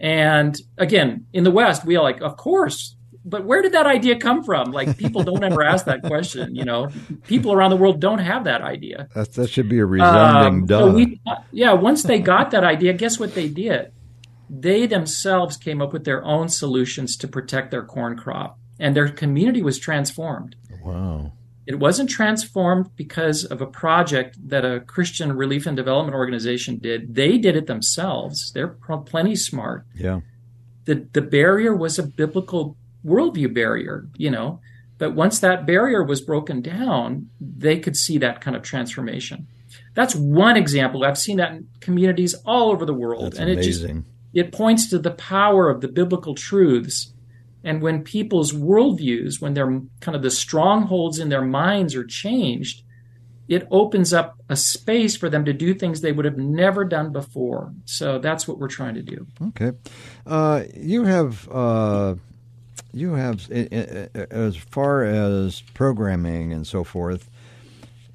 And 0.00 0.56
again, 0.78 1.26
in 1.32 1.44
the 1.44 1.50
West, 1.50 1.84
we 1.84 1.96
are 1.96 2.02
like, 2.02 2.20
of 2.20 2.36
course, 2.36 2.94
but 3.24 3.44
where 3.44 3.62
did 3.62 3.72
that 3.72 3.86
idea 3.86 4.18
come 4.18 4.42
from? 4.42 4.72
Like 4.72 4.96
people 4.96 5.22
don't 5.22 5.42
ever 5.44 5.62
ask 5.62 5.84
that 5.86 6.02
question. 6.02 6.54
You 6.54 6.64
know, 6.64 6.88
people 7.26 7.52
around 7.52 7.70
the 7.70 7.76
world 7.76 8.00
don't 8.00 8.18
have 8.18 8.44
that 8.44 8.62
idea. 8.62 9.08
That, 9.14 9.32
that 9.34 9.50
should 9.50 9.68
be 9.68 9.78
a 9.78 9.86
resounding 9.86 10.62
um, 10.62 10.66
duh. 10.66 10.78
So 10.78 10.92
we, 10.92 11.20
yeah, 11.52 11.72
once 11.72 12.02
they 12.02 12.18
got 12.18 12.50
that 12.52 12.64
idea, 12.64 12.92
guess 12.92 13.18
what 13.18 13.34
they 13.34 13.48
did? 13.48 13.92
They 14.48 14.86
themselves 14.86 15.56
came 15.56 15.80
up 15.80 15.92
with 15.92 16.04
their 16.04 16.24
own 16.24 16.48
solutions 16.48 17.16
to 17.18 17.28
protect 17.28 17.70
their 17.70 17.84
corn 17.84 18.16
crop, 18.16 18.58
and 18.78 18.96
their 18.96 19.08
community 19.08 19.62
was 19.62 19.78
transformed. 19.78 20.56
Wow. 20.82 21.32
It 21.66 21.78
wasn't 21.78 22.10
transformed 22.10 22.96
because 22.96 23.44
of 23.44 23.60
a 23.60 23.66
project 23.66 24.36
that 24.48 24.64
a 24.64 24.80
Christian 24.80 25.34
relief 25.34 25.66
and 25.66 25.76
development 25.76 26.16
organization 26.16 26.78
did. 26.78 27.14
They 27.14 27.38
did 27.38 27.54
it 27.54 27.66
themselves. 27.66 28.50
They're 28.52 28.68
plenty 29.06 29.36
smart. 29.36 29.86
Yeah. 29.94 30.20
The, 30.86 31.06
the 31.12 31.22
barrier 31.22 31.76
was 31.76 31.96
a 31.98 32.02
biblical 32.02 32.76
worldview 33.04 33.54
barrier, 33.54 34.08
you 34.16 34.30
know. 34.30 34.60
But 34.98 35.14
once 35.14 35.38
that 35.40 35.66
barrier 35.66 36.04
was 36.04 36.20
broken 36.20 36.60
down, 36.60 37.30
they 37.40 37.78
could 37.78 37.96
see 37.96 38.18
that 38.18 38.40
kind 38.40 38.54
of 38.54 38.62
transformation. 38.62 39.46
That's 39.94 40.14
one 40.14 40.56
example. 40.56 41.04
I've 41.04 41.18
seen 41.18 41.38
that 41.38 41.52
in 41.52 41.68
communities 41.80 42.34
all 42.44 42.70
over 42.70 42.84
the 42.84 42.94
world. 42.94 43.24
That's 43.24 43.38
and 43.38 43.50
amazing. 43.50 43.90
it 43.90 43.94
just 43.94 44.06
it 44.32 44.52
points 44.52 44.88
to 44.90 44.98
the 44.98 45.10
power 45.12 45.68
of 45.68 45.80
the 45.80 45.88
biblical 45.88 46.34
truths. 46.34 47.12
And 47.64 47.82
when 47.82 48.04
people's 48.04 48.52
worldviews, 48.52 49.40
when 49.40 49.54
they're 49.54 49.80
kind 50.00 50.16
of 50.16 50.22
the 50.22 50.30
strongholds 50.30 51.18
in 51.18 51.28
their 51.28 51.44
minds 51.44 51.94
are 51.94 52.04
changed, 52.04 52.82
it 53.48 53.66
opens 53.70 54.12
up 54.12 54.36
a 54.48 54.54
space 54.54 55.16
for 55.16 55.28
them 55.28 55.44
to 55.44 55.52
do 55.52 55.74
things 55.74 56.00
they 56.00 56.12
would 56.12 56.24
have 56.24 56.38
never 56.38 56.84
done 56.84 57.12
before. 57.12 57.72
So 57.84 58.18
that's 58.18 58.46
what 58.46 58.58
we're 58.58 58.68
trying 58.68 58.94
to 58.94 59.02
do. 59.02 59.26
Okay. 59.48 59.72
Uh, 60.24 60.62
you 60.74 61.04
have 61.04 61.48
uh, 61.50 62.14
you 62.92 63.14
have, 63.14 63.50
as 63.50 64.56
far 64.56 65.04
as 65.04 65.62
programming 65.74 66.52
and 66.52 66.66
so 66.66 66.84
forth, 66.84 67.28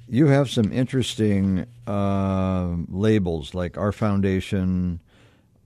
you 0.08 0.28
have 0.28 0.48
some 0.50 0.72
interesting 0.72 1.66
uh, 1.86 2.76
labels 2.88 3.54
like 3.54 3.76
our 3.76 3.92
foundation, 3.92 5.00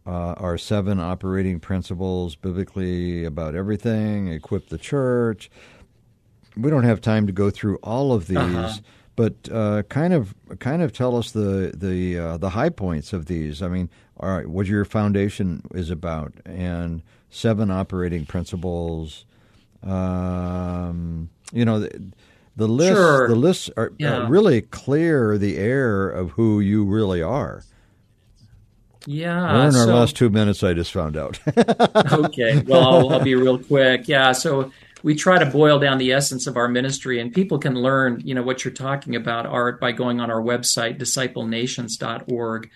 uh, 0.06 0.34
our 0.38 0.56
seven 0.56 0.98
operating 0.98 1.60
principles 1.60 2.36
biblically 2.36 3.24
about 3.24 3.54
everything, 3.54 4.28
equip 4.28 4.68
the 4.68 4.78
church. 4.78 5.50
We 6.56 6.70
don't 6.70 6.84
have 6.84 7.00
time 7.00 7.26
to 7.26 7.32
go 7.32 7.50
through 7.50 7.76
all 7.76 8.12
of 8.12 8.26
these, 8.26 8.38
uh-huh. 8.38 8.78
but 9.14 9.34
uh, 9.52 9.82
kind 9.84 10.14
of 10.14 10.34
kind 10.58 10.82
of 10.82 10.92
tell 10.92 11.16
us 11.16 11.32
the 11.32 11.72
the 11.76 12.18
uh, 12.18 12.36
the 12.38 12.50
high 12.50 12.70
points 12.70 13.12
of 13.12 13.26
these. 13.26 13.62
I 13.62 13.68
mean, 13.68 13.90
all 14.18 14.30
right, 14.30 14.46
what 14.46 14.66
your 14.66 14.84
foundation 14.84 15.62
is 15.74 15.90
about, 15.90 16.32
and 16.44 17.02
seven 17.30 17.70
operating 17.70 18.26
principles. 18.26 19.24
Um, 19.82 21.30
you 21.52 21.64
know, 21.64 21.80
the, 21.80 22.12
the 22.56 22.68
lists 22.68 22.96
sure. 22.96 23.28
the 23.28 23.36
lists 23.36 23.70
are, 23.76 23.92
yeah. 23.98 24.18
are, 24.18 24.28
really 24.28 24.60
clear 24.60 25.38
the 25.38 25.56
air 25.56 26.08
of 26.08 26.32
who 26.32 26.60
you 26.60 26.84
really 26.84 27.22
are. 27.22 27.64
Yeah. 29.06 29.40
Well, 29.40 29.68
in 29.68 29.76
our 29.76 29.86
so, 29.86 29.94
last 29.94 30.16
two 30.16 30.28
minutes, 30.28 30.62
I 30.62 30.74
just 30.74 30.92
found 30.92 31.16
out. 31.16 31.40
okay. 32.12 32.60
Well, 32.60 32.86
I'll, 32.86 33.08
I'll 33.14 33.24
be 33.24 33.34
real 33.34 33.58
quick. 33.58 34.06
Yeah. 34.08 34.32
So 34.32 34.70
we 35.02 35.14
try 35.14 35.38
to 35.38 35.46
boil 35.46 35.78
down 35.78 35.98
the 35.98 36.12
essence 36.12 36.46
of 36.46 36.56
our 36.56 36.68
ministry 36.68 37.20
and 37.20 37.32
people 37.32 37.58
can 37.58 37.74
learn 37.74 38.20
you 38.24 38.34
know 38.34 38.42
what 38.42 38.64
you're 38.64 38.74
talking 38.74 39.16
about 39.16 39.46
art 39.46 39.80
by 39.80 39.92
going 39.92 40.20
on 40.20 40.30
our 40.30 40.42
website 40.42 40.98
disciplenations.org 40.98 42.70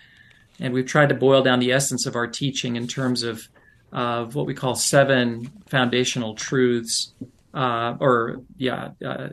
and 0.59 0.73
we've 0.73 0.85
tried 0.85 1.09
to 1.09 1.15
boil 1.15 1.43
down 1.43 1.59
the 1.59 1.71
essence 1.71 2.05
of 2.05 2.15
our 2.15 2.27
teaching 2.27 2.75
in 2.75 2.87
terms 2.87 3.23
of 3.23 3.47
of 3.95 4.35
what 4.35 4.45
we 4.45 4.53
call 4.53 4.75
seven 4.75 5.49
foundational 5.67 6.35
truths, 6.35 7.13
uh, 7.53 7.95
or 8.01 8.41
yeah, 8.57 8.89
uh, 9.03 9.29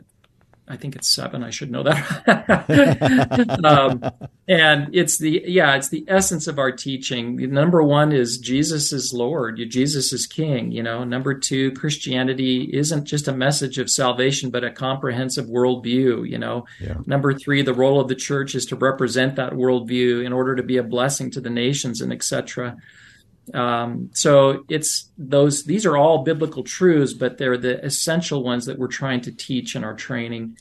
I 0.69 0.77
think 0.77 0.95
it's 0.95 1.13
seven. 1.13 1.43
I 1.43 1.49
should 1.49 1.69
know 1.69 1.83
that. 1.83 3.59
um, 3.65 4.01
and 4.47 4.95
it's 4.95 5.17
the 5.17 5.43
yeah, 5.45 5.75
it's 5.75 5.89
the 5.89 6.05
essence 6.07 6.47
of 6.47 6.59
our 6.59 6.71
teaching. 6.71 7.35
Number 7.51 7.83
one 7.83 8.13
is 8.13 8.37
Jesus 8.37 8.93
is 8.93 9.13
Lord. 9.13 9.59
Jesus 9.67 10.13
is 10.13 10.25
King. 10.25 10.71
You 10.71 10.81
know. 10.81 11.03
Number 11.03 11.33
two, 11.33 11.73
Christianity 11.73 12.69
isn't 12.71 13.03
just 13.03 13.27
a 13.27 13.33
message 13.33 13.77
of 13.79 13.91
salvation, 13.91 14.49
but 14.49 14.63
a 14.63 14.71
comprehensive 14.71 15.47
worldview. 15.47 16.29
You 16.29 16.37
know. 16.37 16.65
Yeah. 16.79 16.95
Number 17.05 17.33
three, 17.33 17.63
the 17.63 17.73
role 17.73 17.99
of 17.99 18.07
the 18.07 18.15
church 18.15 18.55
is 18.55 18.65
to 18.67 18.77
represent 18.77 19.35
that 19.35 19.51
worldview 19.51 20.25
in 20.25 20.31
order 20.31 20.55
to 20.55 20.63
be 20.63 20.77
a 20.77 20.83
blessing 20.83 21.31
to 21.31 21.41
the 21.41 21.49
nations 21.49 21.99
and 21.99 22.13
etc. 22.13 22.77
Um, 23.53 24.09
so 24.13 24.63
it's 24.69 25.09
those; 25.17 25.65
these 25.65 25.85
are 25.85 25.97
all 25.97 26.23
biblical 26.23 26.63
truths, 26.63 27.13
but 27.13 27.37
they're 27.37 27.57
the 27.57 27.83
essential 27.83 28.43
ones 28.43 28.65
that 28.65 28.79
we're 28.79 28.87
trying 28.87 29.21
to 29.21 29.31
teach 29.31 29.75
in 29.75 29.83
our 29.83 29.93
training. 29.93 30.57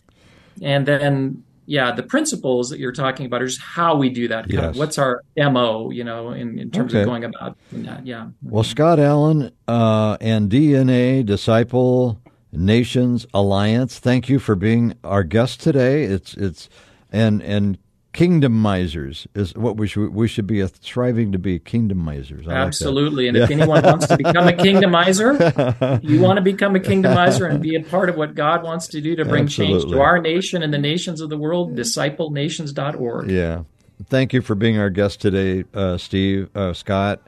And 0.60 0.86
then, 0.86 1.44
yeah, 1.66 1.92
the 1.92 2.02
principles 2.02 2.70
that 2.70 2.78
you're 2.78 2.92
talking 2.92 3.26
about 3.26 3.40
are 3.40 3.46
just 3.46 3.60
how 3.60 3.96
we 3.96 4.10
do 4.10 4.28
that. 4.28 4.50
Yes. 4.50 4.76
what's 4.76 4.98
our 4.98 5.22
mo? 5.36 5.90
You 5.90 6.04
know, 6.04 6.30
in, 6.30 6.58
in 6.58 6.70
terms 6.70 6.92
okay. 6.92 7.02
of 7.02 7.06
going 7.06 7.24
about 7.24 7.56
that. 7.72 8.06
Yeah. 8.06 8.28
Well, 8.42 8.64
Scott 8.64 8.98
Allen 8.98 9.52
uh, 9.68 10.16
and 10.20 10.50
DNA 10.50 11.24
Disciple 11.24 12.20
Nations 12.52 13.26
Alliance. 13.32 13.98
Thank 13.98 14.28
you 14.28 14.38
for 14.38 14.54
being 14.54 14.94
our 15.04 15.22
guest 15.22 15.60
today. 15.60 16.02
It's 16.04 16.34
it's 16.34 16.68
and 17.10 17.42
and 17.42 17.78
kingdomizers 18.12 19.26
is 19.34 19.54
what 19.54 19.76
we 19.76 19.88
should 19.88 20.14
we 20.14 20.28
should 20.28 20.46
be 20.46 20.66
striving 20.80 21.32
to 21.32 21.38
be 21.38 21.58
kingdomizers. 21.58 22.46
I 22.46 22.52
Absolutely, 22.52 23.24
like 23.24 23.28
and 23.28 23.36
yeah. 23.38 23.44
if 23.44 23.50
anyone 23.50 23.82
wants 23.82 24.06
to 24.06 24.16
become 24.16 24.48
a 24.48 24.52
kingdomizer, 24.52 26.00
you 26.02 26.20
want 26.20 26.36
to 26.36 26.42
become 26.42 26.76
a 26.76 26.80
kingdomizer 26.80 27.50
and 27.50 27.62
be 27.62 27.74
a 27.74 27.82
part 27.82 28.08
of 28.08 28.16
what 28.16 28.34
God 28.34 28.62
wants 28.62 28.86
to 28.88 29.00
do 29.00 29.16
to 29.16 29.24
bring 29.24 29.44
Absolutely. 29.44 29.80
change 29.80 29.92
to 29.92 30.00
our 30.00 30.18
nation 30.18 30.62
and 30.62 30.72
the 30.72 30.78
nations 30.78 31.20
of 31.20 31.30
the 31.30 31.38
world. 31.38 31.74
DiscipleNations.org. 31.74 33.30
Yeah, 33.30 33.62
thank 34.06 34.32
you 34.32 34.42
for 34.42 34.54
being 34.54 34.78
our 34.78 34.90
guest 34.90 35.20
today, 35.20 35.64
uh, 35.72 35.96
Steve 35.96 36.50
uh, 36.54 36.74
Scott 36.74 37.22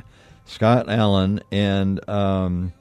Scott 0.45 0.91
Allen, 0.91 1.41
and 1.51 2.07
um, 2.09 2.75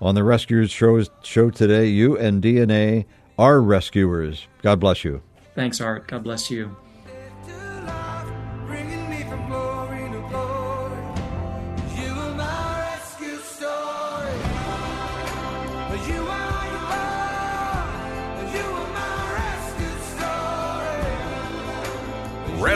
on 0.00 0.14
the 0.14 0.24
Rescuers 0.24 0.70
show 0.70 1.02
show 1.22 1.50
today, 1.50 1.86
you 1.86 2.16
and 2.16 2.42
DNA 2.42 3.04
are 3.38 3.60
rescuers. 3.60 4.46
God 4.62 4.80
bless 4.80 5.04
you. 5.04 5.22
Thanks, 5.54 5.80
Art. 5.80 6.08
God 6.08 6.24
bless 6.24 6.50
you. 6.50 6.74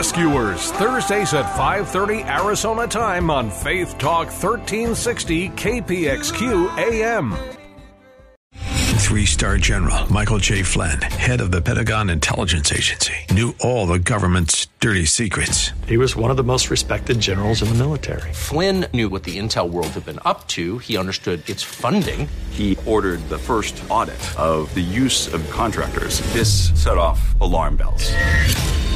Rescuers, 0.05 0.71
Thursdays 0.73 1.33
at 1.33 1.45
5:30 1.57 2.21
Arizona 2.25 2.85
time 2.85 3.31
on 3.31 3.49
Faith 3.49 3.97
Talk 3.97 4.27
1360 4.27 5.49
KPXQ 5.49 6.69
AM. 6.77 7.35
Three 8.99 9.25
star 9.25 9.57
general 9.57 10.11
Michael 10.13 10.37
J. 10.37 10.61
Flynn, 10.61 11.01
head 11.01 11.41
of 11.41 11.49
the 11.49 11.59
Pentagon 11.59 12.11
Intelligence 12.11 12.71
Agency, 12.71 13.15
knew 13.31 13.55
all 13.61 13.87
the 13.87 13.97
government's 13.97 14.67
dirty 14.79 15.05
secrets. 15.05 15.71
He 15.87 15.97
was 15.97 16.15
one 16.15 16.29
of 16.29 16.37
the 16.37 16.43
most 16.43 16.69
respected 16.69 17.19
generals 17.19 17.63
in 17.63 17.69
the 17.69 17.75
military. 17.75 18.31
Flynn 18.31 18.85
knew 18.93 19.09
what 19.09 19.23
the 19.23 19.39
intel 19.39 19.71
world 19.71 19.87
had 19.87 20.05
been 20.05 20.19
up 20.23 20.47
to, 20.49 20.77
he 20.77 20.97
understood 20.97 21.49
its 21.49 21.63
funding. 21.63 22.29
He 22.51 22.77
ordered 22.85 23.27
the 23.29 23.39
first 23.39 23.81
audit 23.89 24.21
of 24.37 24.71
the 24.75 24.81
use 24.81 25.33
of 25.33 25.41
contractors. 25.49 26.21
This 26.31 26.69
set 26.75 26.99
off 26.99 27.19
alarm 27.41 27.77
bells. 27.77 28.13